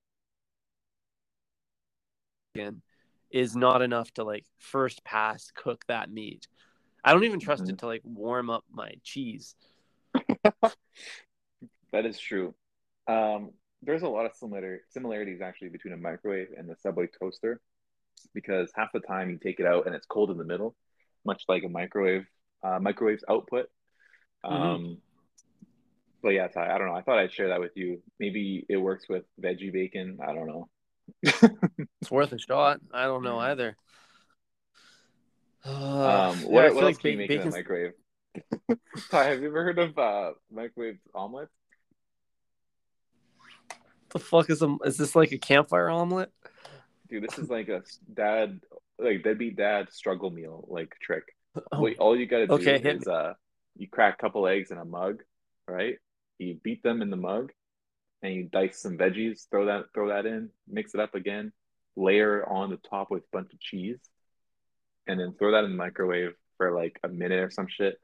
is 3.30 3.54
not 3.56 3.80
enough 3.80 4.10
to 4.14 4.24
like 4.24 4.44
first 4.58 5.04
pass 5.04 5.50
cook 5.54 5.86
that 5.86 6.10
meat. 6.10 6.48
I 7.04 7.12
don't 7.12 7.24
even 7.24 7.40
trust 7.40 7.64
Mhm. 7.64 7.70
it 7.70 7.78
to 7.78 7.86
like 7.86 8.02
warm 8.04 8.50
up 8.50 8.64
my 8.70 8.92
cheese. 9.02 9.54
That 11.92 12.06
is 12.06 12.18
true. 12.20 12.54
Um, 13.08 13.50
there's 13.82 14.02
a 14.02 14.08
lot 14.08 14.24
of 14.26 14.34
similar 14.36 14.82
similarities 14.90 15.40
actually 15.40 15.70
between 15.70 15.92
a 15.92 15.96
microwave 15.96 16.48
and 16.56 16.68
the 16.68 16.76
Subway 16.76 17.08
toaster, 17.18 17.60
because 18.32 18.70
half 18.76 18.92
the 18.92 19.00
time 19.00 19.28
you 19.30 19.38
take 19.38 19.58
it 19.58 19.66
out 19.66 19.86
and 19.86 19.94
it's 19.94 20.06
cold 20.06 20.30
in 20.30 20.38
the 20.38 20.44
middle, 20.44 20.76
much 21.24 21.42
like 21.48 21.64
a 21.64 21.68
microwave 21.68 22.26
uh, 22.62 22.78
microwave's 22.78 23.24
output. 23.28 23.66
Um, 24.44 24.98
But 26.22 26.30
yeah, 26.30 26.48
Ty, 26.48 26.72
I 26.72 26.78
don't 26.78 26.86
know. 26.88 26.94
I 26.94 27.02
thought 27.02 27.18
I'd 27.18 27.32
share 27.32 27.48
that 27.48 27.60
with 27.60 27.72
you. 27.76 28.02
Maybe 28.18 28.64
it 28.68 28.76
works 28.76 29.08
with 29.08 29.24
veggie 29.42 29.72
bacon. 29.72 30.18
I 30.22 30.34
don't 30.34 30.46
know. 30.46 30.68
it's 31.22 32.10
worth 32.10 32.32
a 32.32 32.38
shot. 32.38 32.80
I 32.92 33.04
don't 33.04 33.24
know 33.24 33.38
either. 33.38 33.76
Uh, 35.64 35.70
um, 35.70 36.42
what, 36.44 36.64
yeah, 36.64 36.70
what 36.70 36.74
else 36.74 36.82
like 36.82 36.98
can 37.00 37.10
you 37.12 37.16
make 37.18 37.30
in 37.30 37.50
the 37.50 37.50
microwave? 37.50 37.92
Ty, 39.10 39.24
have 39.24 39.40
you 39.40 39.48
ever 39.48 39.64
heard 39.64 39.78
of 39.78 39.98
uh, 39.98 40.32
microwave 40.50 40.98
omelet? 41.14 41.48
The 44.10 44.18
fuck 44.18 44.50
is 44.50 44.62
a, 44.62 44.76
is 44.84 44.96
this 44.96 45.14
like 45.14 45.32
a 45.32 45.38
campfire 45.38 45.88
omelet? 45.88 46.32
Dude, 47.08 47.24
this 47.24 47.38
is 47.38 47.48
like 47.48 47.68
a 47.68 47.82
dad 48.12 48.60
like 48.98 49.22
deadbeat 49.22 49.56
dad 49.56 49.88
struggle 49.90 50.30
meal 50.30 50.66
like 50.68 50.94
trick. 51.02 51.24
Oh. 51.72 51.80
Wait, 51.80 51.98
all 51.98 52.16
you 52.16 52.26
gotta 52.26 52.46
do 52.46 52.52
okay, 52.54 52.76
is 52.76 53.08
uh 53.08 53.34
you 53.76 53.88
crack 53.88 54.14
a 54.14 54.22
couple 54.22 54.46
eggs 54.46 54.70
in 54.70 54.78
a 54.78 54.84
mug, 54.84 55.24
right? 55.66 55.96
You 56.38 56.60
beat 56.62 56.84
them 56.84 57.02
in 57.02 57.10
the 57.10 57.16
mug 57.16 57.50
and 58.22 58.32
you 58.32 58.44
dice 58.44 58.80
some 58.80 58.96
veggies, 58.96 59.48
throw 59.50 59.66
that 59.66 59.86
throw 59.92 60.10
that 60.10 60.26
in, 60.26 60.50
mix 60.68 60.94
it 60.94 61.00
up 61.00 61.16
again, 61.16 61.52
layer 61.96 62.48
on 62.48 62.70
the 62.70 62.76
top 62.88 63.10
with 63.10 63.24
a 63.24 63.26
bunch 63.32 63.52
of 63.52 63.58
cheese, 63.58 63.98
and 65.10 65.18
then 65.18 65.34
throw 65.36 65.50
that 65.50 65.64
in 65.64 65.72
the 65.72 65.76
microwave 65.76 66.34
for 66.56 66.72
like 66.72 67.00
a 67.02 67.08
minute 67.08 67.40
or 67.40 67.50
some 67.50 67.66
shit. 67.66 68.00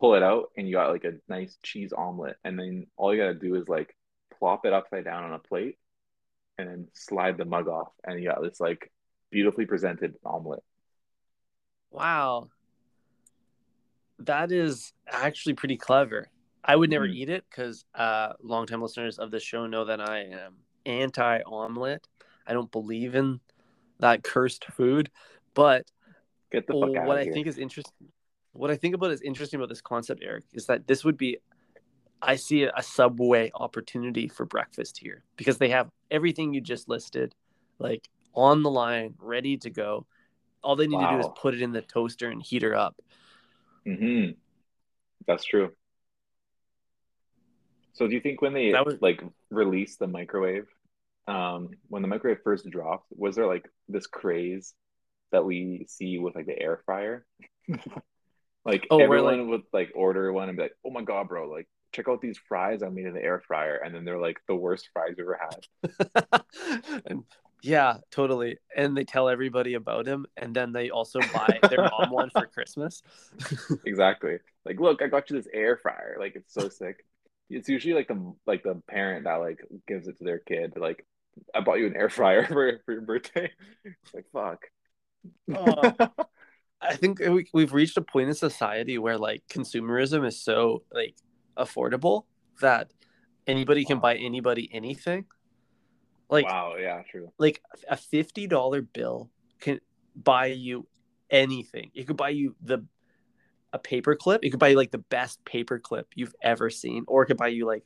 Pull 0.00 0.14
it 0.14 0.22
out 0.22 0.46
and 0.56 0.66
you 0.66 0.74
got 0.74 0.90
like 0.90 1.04
a 1.04 1.12
nice 1.28 1.58
cheese 1.62 1.92
omelet. 1.92 2.36
And 2.42 2.58
then 2.58 2.86
all 2.96 3.14
you 3.14 3.20
gotta 3.20 3.34
do 3.34 3.54
is 3.56 3.68
like 3.68 3.94
plop 4.38 4.64
it 4.64 4.72
upside 4.72 5.04
down 5.04 5.24
on 5.24 5.34
a 5.34 5.38
plate 5.38 5.76
and 6.58 6.68
then 6.68 6.88
slide 6.94 7.36
the 7.36 7.44
mug 7.44 7.68
off 7.68 7.92
and 8.04 8.20
you 8.20 8.28
got 8.28 8.42
this 8.42 8.60
like 8.60 8.90
beautifully 9.30 9.66
presented 9.66 10.14
omelet. 10.24 10.62
Wow. 11.90 12.48
That 14.20 14.52
is 14.52 14.94
actually 15.06 15.54
pretty 15.54 15.76
clever. 15.76 16.28
I 16.64 16.76
would 16.76 16.90
never 16.90 17.06
mm. 17.06 17.14
eat 17.14 17.28
it 17.28 17.44
because 17.50 17.84
uh, 17.94 18.32
longtime 18.42 18.80
listeners 18.80 19.18
of 19.18 19.30
the 19.30 19.40
show 19.40 19.66
know 19.66 19.84
that 19.84 20.00
I 20.00 20.20
am 20.20 20.54
anti 20.86 21.40
omelet. 21.42 22.06
I 22.46 22.54
don't 22.54 22.70
believe 22.72 23.14
in 23.14 23.40
that 23.98 24.22
cursed 24.22 24.64
food. 24.64 25.10
But 25.54 25.86
Get 26.52 26.66
the 26.66 26.74
fuck 26.74 27.06
what 27.06 27.18
I 27.18 27.24
here. 27.24 27.32
think 27.32 27.46
is 27.46 27.58
interesting, 27.58 28.08
what 28.52 28.70
I 28.70 28.76
think 28.76 28.94
about 28.94 29.10
is 29.10 29.22
interesting 29.22 29.58
about 29.58 29.70
this 29.70 29.80
concept, 29.80 30.22
Eric, 30.22 30.44
is 30.52 30.66
that 30.66 30.86
this 30.86 31.04
would 31.04 31.16
be, 31.16 31.38
I 32.20 32.36
see 32.36 32.64
a 32.64 32.82
subway 32.82 33.50
opportunity 33.54 34.28
for 34.28 34.44
breakfast 34.44 34.98
here 34.98 35.24
because 35.36 35.58
they 35.58 35.70
have 35.70 35.90
everything 36.10 36.52
you 36.52 36.60
just 36.60 36.88
listed, 36.88 37.34
like 37.78 38.06
on 38.34 38.62
the 38.62 38.70
line, 38.70 39.14
ready 39.18 39.56
to 39.58 39.70
go. 39.70 40.06
All 40.62 40.76
they 40.76 40.86
need 40.86 40.96
wow. 40.96 41.16
to 41.16 41.22
do 41.22 41.28
is 41.28 41.32
put 41.40 41.54
it 41.54 41.62
in 41.62 41.72
the 41.72 41.82
toaster 41.82 42.30
and 42.30 42.42
heat 42.42 42.62
her 42.62 42.76
up. 42.76 42.96
Hmm. 43.84 44.32
That's 45.26 45.44
true. 45.44 45.72
So 47.94 48.06
do 48.06 48.14
you 48.14 48.20
think 48.20 48.42
when 48.42 48.52
they 48.52 48.72
was... 48.72 48.98
like 49.00 49.22
released 49.50 49.98
the 49.98 50.06
microwave, 50.06 50.66
um, 51.26 51.70
when 51.88 52.02
the 52.02 52.08
microwave 52.08 52.40
first 52.44 52.68
dropped, 52.68 53.06
was 53.10 53.36
there 53.36 53.46
like 53.46 53.68
this 53.88 54.06
craze 54.06 54.74
that 55.32 55.44
we 55.44 55.86
see 55.88 56.18
with 56.18 56.34
like 56.34 56.46
the 56.46 56.58
air 56.58 56.80
fryer? 56.84 57.26
like 58.64 58.86
oh, 58.90 59.00
everyone 59.00 59.40
like... 59.40 59.48
would 59.48 59.62
like 59.72 59.92
order 59.94 60.32
one 60.32 60.48
and 60.48 60.56
be 60.56 60.64
like, 60.64 60.76
"Oh 60.84 60.90
my 60.90 61.02
god, 61.02 61.28
bro! 61.28 61.48
Like 61.48 61.68
check 61.92 62.08
out 62.08 62.20
these 62.20 62.38
fries 62.48 62.82
I 62.82 62.88
made 62.88 63.06
in 63.06 63.14
the 63.14 63.22
air 63.22 63.42
fryer," 63.46 63.76
and 63.76 63.94
then 63.94 64.04
they're 64.04 64.18
like 64.18 64.38
the 64.48 64.54
worst 64.54 64.88
fries 64.92 65.14
you 65.18 65.24
ever 65.24 65.40
had. 65.40 66.42
and 67.06 67.24
yeah, 67.62 67.98
totally. 68.10 68.58
And 68.76 68.96
they 68.96 69.04
tell 69.04 69.28
everybody 69.28 69.74
about 69.74 70.06
him, 70.06 70.26
and 70.36 70.54
then 70.54 70.72
they 70.72 70.90
also 70.90 71.20
buy 71.32 71.60
their 71.70 71.88
mom 71.98 72.10
one 72.10 72.30
for 72.30 72.46
Christmas. 72.46 73.02
exactly. 73.86 74.38
Like, 74.64 74.80
look, 74.80 75.00
I 75.00 75.06
got 75.06 75.30
you 75.30 75.36
this 75.36 75.48
air 75.52 75.76
fryer. 75.76 76.16
Like, 76.18 76.34
it's 76.34 76.52
so 76.52 76.68
sick. 76.68 77.04
It's 77.48 77.68
usually 77.68 77.94
like 77.94 78.08
the 78.08 78.34
like 78.46 78.62
the 78.62 78.82
parent 78.88 79.24
that 79.24 79.36
like 79.36 79.60
gives 79.86 80.08
it 80.08 80.18
to 80.18 80.24
their 80.24 80.38
kid. 80.40 80.74
Like, 80.76 81.06
I 81.54 81.60
bought 81.60 81.78
you 81.78 81.86
an 81.86 81.96
air 81.96 82.08
fryer 82.08 82.46
for, 82.46 82.80
for 82.84 82.92
your 82.92 83.02
birthday. 83.02 83.50
It's 83.84 84.14
like, 84.14 84.26
fuck. 84.32 84.66
Uh, 85.54 85.92
I 86.80 86.96
think 86.96 87.20
we, 87.20 87.46
we've 87.52 87.72
reached 87.72 87.96
a 87.96 88.02
point 88.02 88.28
in 88.28 88.34
society 88.34 88.98
where 88.98 89.18
like 89.18 89.42
consumerism 89.48 90.26
is 90.26 90.42
so 90.42 90.82
like 90.92 91.14
affordable 91.56 92.24
that 92.60 92.92
anybody 93.46 93.84
can 93.84 94.00
buy 94.00 94.16
anybody 94.16 94.68
anything 94.72 95.26
like 96.32 96.46
wow, 96.46 96.76
yeah, 96.80 97.02
true. 97.02 97.30
Like 97.38 97.60
a 97.90 97.96
fifty 97.96 98.46
dollar 98.46 98.80
bill 98.80 99.28
can 99.60 99.80
buy 100.16 100.46
you 100.46 100.88
anything. 101.30 101.90
It 101.94 102.06
could 102.06 102.16
buy 102.16 102.30
you 102.30 102.56
the 102.62 102.86
a 103.74 103.78
paper 103.78 104.16
clip. 104.16 104.42
It 104.42 104.48
could 104.48 104.58
buy 104.58 104.68
you 104.68 104.76
like 104.78 104.92
the 104.92 104.96
best 104.96 105.44
paper 105.44 105.78
clip 105.78 106.08
you've 106.14 106.34
ever 106.42 106.70
seen, 106.70 107.04
or 107.06 107.22
it 107.22 107.26
could 107.26 107.36
buy 107.36 107.48
you 107.48 107.66
like 107.66 107.84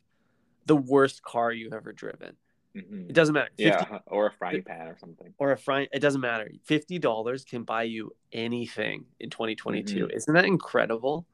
the 0.66 0.77
worst 0.77 1.25
car 1.25 1.51
you've 1.51 1.72
ever 1.72 1.92
driven. 1.92 2.37
Mm-hmm. 2.77 3.09
It 3.09 3.15
doesn't 3.15 3.33
matter. 3.33 3.51
50, 3.57 3.62
yeah, 3.62 3.99
or 4.07 4.27
a 4.27 4.33
frying 4.33 4.62
pan 4.62 4.89
or 4.89 4.99
something. 4.99 5.33
Or 5.39 5.53
a 5.53 5.59
frying. 5.59 5.89
It 5.93 6.01
doesn't 6.01 6.21
matter. 6.21 6.51
Fifty 6.65 6.99
dollars 6.99 7.45
can 7.45 7.62
buy 7.62 7.85
you 7.85 8.12
anything 8.33 9.07
in 9.19 9.31
2022. 9.31 9.95
Mm-hmm. 9.95 10.11
Isn't 10.17 10.35
that 10.35 10.45
incredible? 10.45 11.27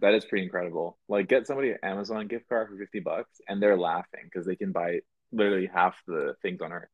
That 0.00 0.14
is 0.14 0.24
pretty 0.24 0.44
incredible. 0.44 0.98
Like, 1.08 1.28
get 1.28 1.46
somebody 1.46 1.70
an 1.70 1.78
Amazon 1.82 2.26
gift 2.26 2.48
card 2.48 2.68
for 2.68 2.76
fifty 2.76 3.00
bucks, 3.00 3.40
and 3.48 3.62
they're 3.62 3.78
laughing 3.78 4.22
because 4.24 4.46
they 4.46 4.56
can 4.56 4.72
buy 4.72 5.00
literally 5.32 5.70
half 5.72 5.94
the 6.06 6.34
things 6.42 6.60
on 6.60 6.72
earth. 6.72 6.88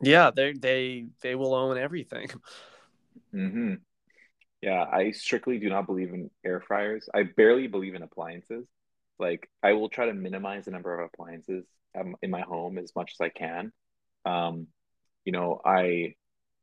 Yeah, 0.00 0.30
they 0.34 0.52
they 0.52 1.06
they 1.22 1.34
will 1.34 1.54
own 1.54 1.76
everything. 1.76 2.28
Mm-hmm. 3.34 3.74
Yeah, 4.62 4.84
I 4.90 5.10
strictly 5.12 5.58
do 5.58 5.68
not 5.68 5.86
believe 5.86 6.12
in 6.12 6.30
air 6.44 6.60
fryers. 6.60 7.08
I 7.14 7.24
barely 7.24 7.66
believe 7.66 7.94
in 7.94 8.02
appliances. 8.02 8.66
Like 9.18 9.48
I 9.62 9.72
will 9.72 9.88
try 9.88 10.06
to 10.06 10.14
minimize 10.14 10.66
the 10.66 10.70
number 10.70 10.98
of 10.98 11.08
appliances 11.12 11.64
in 12.22 12.30
my 12.30 12.42
home 12.42 12.78
as 12.78 12.92
much 12.94 13.12
as 13.18 13.24
I 13.24 13.28
can. 13.28 13.72
Um, 14.24 14.68
you 15.24 15.32
know, 15.32 15.60
I 15.64 16.14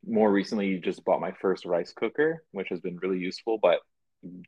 more 0.05 0.31
recently 0.31 0.77
just 0.79 1.03
bought 1.05 1.21
my 1.21 1.31
first 1.31 1.65
rice 1.65 1.93
cooker, 1.93 2.43
which 2.51 2.69
has 2.69 2.79
been 2.79 2.97
really 2.97 3.19
useful, 3.19 3.57
but 3.61 3.79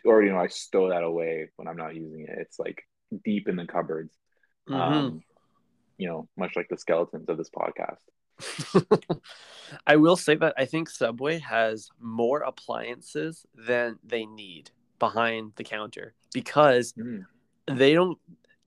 or 0.06 0.24
you 0.24 0.32
know 0.32 0.40
I 0.40 0.48
stow 0.48 0.90
that 0.90 1.04
away 1.04 1.50
when 1.56 1.68
I'm 1.68 1.78
not 1.78 1.96
using 1.96 2.22
it. 2.22 2.38
It's 2.40 2.60
like 2.60 2.84
deep 3.24 3.48
in 3.48 3.56
the 3.56 3.66
cupboards. 3.66 4.14
Mm-hmm. 4.70 4.82
Um, 4.82 5.22
you 5.98 6.08
know, 6.08 6.28
much 6.38 6.56
like 6.56 6.68
the 6.70 6.78
skeletons 6.78 7.30
of 7.30 7.38
this 7.38 7.50
podcast. 7.50 8.00
I 9.88 9.96
will 9.96 10.18
say 10.18 10.36
that 10.36 10.54
I 10.58 10.66
think 10.66 10.90
Subway 10.90 11.40
has 11.40 11.90
more 12.00 12.40
appliances 12.40 13.46
than 13.56 13.98
they 14.04 14.26
need 14.26 14.72
behind 15.00 15.54
the 15.56 15.64
counter 15.64 16.14
because 16.34 16.94
mm. 16.94 17.26
they 17.72 17.94
don't 17.94 18.18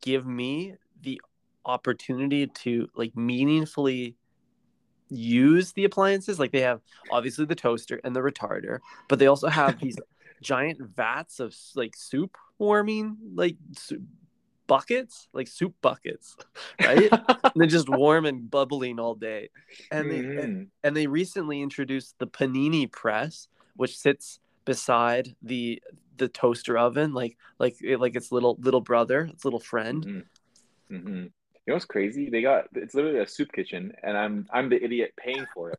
give 0.01 0.27
me 0.27 0.75
the 1.03 1.21
opportunity 1.69 2.47
to 2.49 2.89
like 2.97 3.17
meaningfully 3.17 4.17
use 5.11 5.73
the 5.73 5.85
appliances 5.85 6.39
like 6.39 6.53
they 6.53 6.61
have 6.61 6.81
obviously 7.11 7.45
the 7.45 7.55
toaster 7.55 8.01
and 8.05 8.15
the 8.15 8.21
retarder 8.21 8.79
but 9.09 9.19
they 9.19 9.27
also 9.27 9.49
have 9.49 9.79
these 9.81 9.97
giant 10.43 10.79
vats 10.81 11.41
of 11.41 11.55
like 11.77 11.95
soup 11.97 12.37
warming 12.59 13.17
like 13.35 13.57
soup 13.77 14.03
buckets, 14.69 15.27
like 15.33 15.49
soup 15.49 15.75
buckets, 15.83 16.37
right? 16.81 17.11
and 17.11 17.53
they're 17.57 17.67
just 17.67 17.89
warm 17.89 18.25
and 18.25 18.49
bubbling 18.49 19.01
all 19.01 19.17
day. 19.17 19.51
And 19.91 20.07
mm-hmm. 20.07 20.11
they 20.11 20.43
and, 20.43 20.55
mm-hmm. 20.55 20.63
and 20.85 20.97
they 20.97 21.09
recently 21.09 21.61
introduced 21.61 22.15
the 22.21 22.29
panini 22.29 22.91
press, 22.91 23.49
which 23.75 23.99
sits 23.99 24.39
beside 24.65 25.35
the 25.43 25.83
the 26.19 26.29
toaster 26.29 26.79
oven, 26.79 27.13
like 27.13 27.37
like 27.59 27.77
like 27.99 28.15
its 28.15 28.31
little 28.31 28.57
little 28.61 28.81
brother, 28.81 29.23
its 29.33 29.45
little 29.45 29.59
friend. 29.59 30.07
Mm-hmm. 30.07 30.95
Mm-hmm. 30.95 31.27
You 31.69 31.73
know 31.73 31.77
what's 31.77 31.85
crazy? 31.85 32.31
They 32.31 32.41
got 32.41 32.65
it's 32.75 32.95
literally 32.95 33.19
a 33.19 33.29
soup 33.29 33.53
kitchen, 33.53 33.93
and 34.03 34.17
I'm 34.17 34.49
I'm 34.51 34.71
the 34.71 34.83
idiot 34.83 35.13
paying 35.19 35.45
for 35.53 35.73
it. 35.73 35.79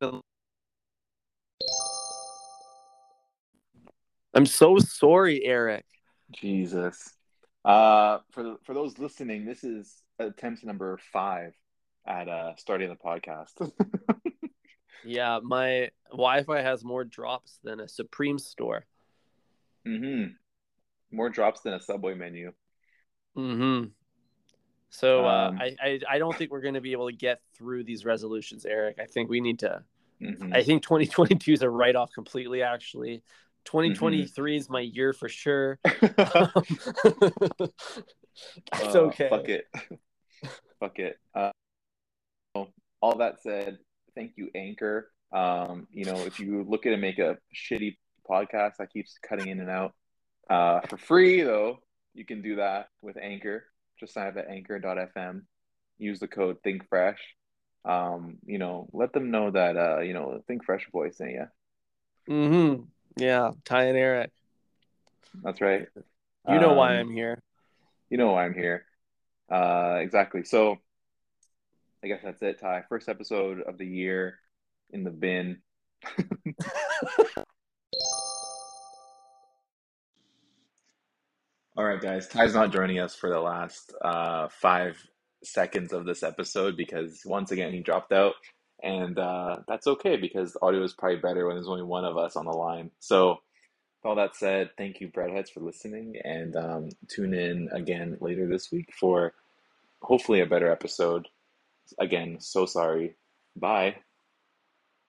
I'm 4.34 4.46
so 4.46 4.78
sorry, 4.78 5.44
Eric. 5.44 5.84
Jesus. 6.32 7.08
Uh, 7.64 8.18
for 8.32 8.56
for 8.64 8.74
those 8.74 8.98
listening, 8.98 9.44
this 9.44 9.62
is 9.62 10.02
attempt 10.18 10.64
number 10.64 10.98
five 11.12 11.52
at 12.04 12.28
uh, 12.28 12.56
starting 12.56 12.88
the 12.88 12.96
podcast. 12.96 13.72
yeah, 15.04 15.38
my 15.40 15.90
Wi-Fi 16.10 16.62
has 16.62 16.82
more 16.82 17.04
drops 17.04 17.60
than 17.62 17.78
a 17.78 17.86
Supreme 17.86 18.40
store. 18.40 18.86
Mm-hmm. 19.86 20.32
More 21.14 21.30
drops 21.30 21.60
than 21.60 21.74
a 21.74 21.80
Subway 21.80 22.14
menu. 22.14 22.52
Mm-hmm. 23.36 23.88
So 24.90 25.24
uh, 25.24 25.48
um, 25.48 25.58
I, 25.60 25.76
I 25.82 26.00
I 26.08 26.18
don't 26.18 26.36
think 26.36 26.50
we're 26.50 26.60
going 26.60 26.74
to 26.74 26.80
be 26.80 26.92
able 26.92 27.08
to 27.08 27.16
get 27.16 27.40
through 27.56 27.84
these 27.84 28.04
resolutions, 28.04 28.64
Eric. 28.64 28.98
I 29.00 29.06
think 29.06 29.28
we 29.28 29.40
need 29.40 29.58
to. 29.60 29.82
Mm-hmm. 30.22 30.52
I 30.54 30.62
think 30.62 30.82
2022 30.82 31.52
is 31.52 31.62
a 31.62 31.70
write 31.70 31.96
off 31.96 32.10
completely. 32.12 32.62
Actually, 32.62 33.22
2023 33.64 34.52
mm-hmm. 34.52 34.58
is 34.58 34.70
my 34.70 34.80
year 34.80 35.12
for 35.12 35.28
sure. 35.28 35.78
That's 38.72 38.94
uh, 38.94 39.00
okay. 39.00 39.28
Fuck 39.28 39.48
it. 39.48 39.66
fuck 40.80 40.98
it. 40.98 41.18
Uh, 41.34 41.50
all 43.00 43.18
that 43.18 43.42
said, 43.42 43.78
thank 44.14 44.32
you, 44.36 44.50
Anchor. 44.54 45.10
Um, 45.32 45.88
you 45.90 46.04
know, 46.04 46.16
if 46.16 46.38
you 46.38 46.64
look 46.68 46.86
at 46.86 46.92
and 46.92 47.02
make 47.02 47.18
a 47.18 47.38
shitty 47.54 47.96
podcast 48.28 48.76
that 48.78 48.92
keeps 48.92 49.18
cutting 49.28 49.48
in 49.48 49.60
and 49.60 49.70
out, 49.70 49.92
uh, 50.50 50.80
for 50.82 50.96
free 50.96 51.42
though, 51.42 51.78
you 52.14 52.24
can 52.24 52.42
do 52.42 52.56
that 52.56 52.88
with 53.02 53.16
Anchor. 53.16 53.64
Just 53.98 54.14
sign 54.14 54.28
up 54.28 54.36
at 54.36 54.48
anchor.fm. 54.48 55.42
Use 55.98 56.18
the 56.18 56.28
code 56.28 56.58
ThinkFresh. 56.64 57.18
Um, 57.84 58.38
you 58.44 58.58
know, 58.58 58.88
let 58.92 59.12
them 59.12 59.30
know 59.30 59.50
that 59.50 59.76
uh, 59.76 60.00
you 60.00 60.14
know, 60.14 60.42
Think 60.46 60.64
Fresh 60.64 60.88
boy 60.90 61.10
sent 61.10 61.30
you. 61.32 61.46
Mm-hmm. 62.28 62.82
Yeah, 63.16 63.52
Ty 63.64 63.84
and 63.84 63.98
Eric. 63.98 64.30
That's 65.42 65.60
right. 65.60 65.88
You 66.48 66.60
know 66.60 66.74
why 66.74 66.94
Um, 66.94 67.08
I'm 67.08 67.12
here. 67.12 67.40
You 68.10 68.18
know 68.18 68.32
why 68.32 68.44
I'm 68.44 68.54
here. 68.54 68.84
Uh, 69.50 69.98
exactly. 70.00 70.44
So 70.44 70.78
I 72.02 72.08
guess 72.08 72.20
that's 72.22 72.42
it, 72.42 72.60
Ty. 72.60 72.84
First 72.88 73.08
episode 73.08 73.60
of 73.60 73.78
the 73.78 73.86
year 73.86 74.38
in 74.90 75.04
the 75.04 75.10
bin. 75.10 75.62
All 81.76 81.84
right, 81.84 82.00
guys. 82.00 82.28
Ty's 82.28 82.54
not 82.54 82.72
joining 82.72 83.00
us 83.00 83.16
for 83.16 83.28
the 83.28 83.40
last 83.40 83.92
uh, 84.00 84.48
five 84.48 84.96
seconds 85.42 85.92
of 85.92 86.04
this 86.06 86.22
episode 86.22 86.76
because 86.76 87.22
once 87.26 87.50
again 87.50 87.72
he 87.72 87.80
dropped 87.80 88.12
out, 88.12 88.34
and 88.82 89.18
uh, 89.18 89.56
that's 89.66 89.88
okay 89.88 90.16
because 90.16 90.52
the 90.52 90.62
audio 90.62 90.84
is 90.84 90.92
probably 90.92 91.18
better 91.18 91.46
when 91.46 91.56
there's 91.56 91.68
only 91.68 91.82
one 91.82 92.04
of 92.04 92.16
us 92.16 92.36
on 92.36 92.44
the 92.44 92.52
line. 92.52 92.92
So, 93.00 93.30
with 93.30 94.08
all 94.08 94.14
that 94.14 94.36
said, 94.36 94.70
thank 94.78 95.00
you, 95.00 95.08
Breadheads, 95.08 95.50
for 95.50 95.60
listening, 95.60 96.14
and 96.22 96.54
um, 96.54 96.88
tune 97.08 97.34
in 97.34 97.68
again 97.72 98.18
later 98.20 98.46
this 98.46 98.70
week 98.70 98.90
for 98.98 99.34
hopefully 100.00 100.42
a 100.42 100.46
better 100.46 100.70
episode. 100.70 101.26
Again, 101.98 102.36
so 102.38 102.66
sorry. 102.66 103.16
Bye. 103.56 103.96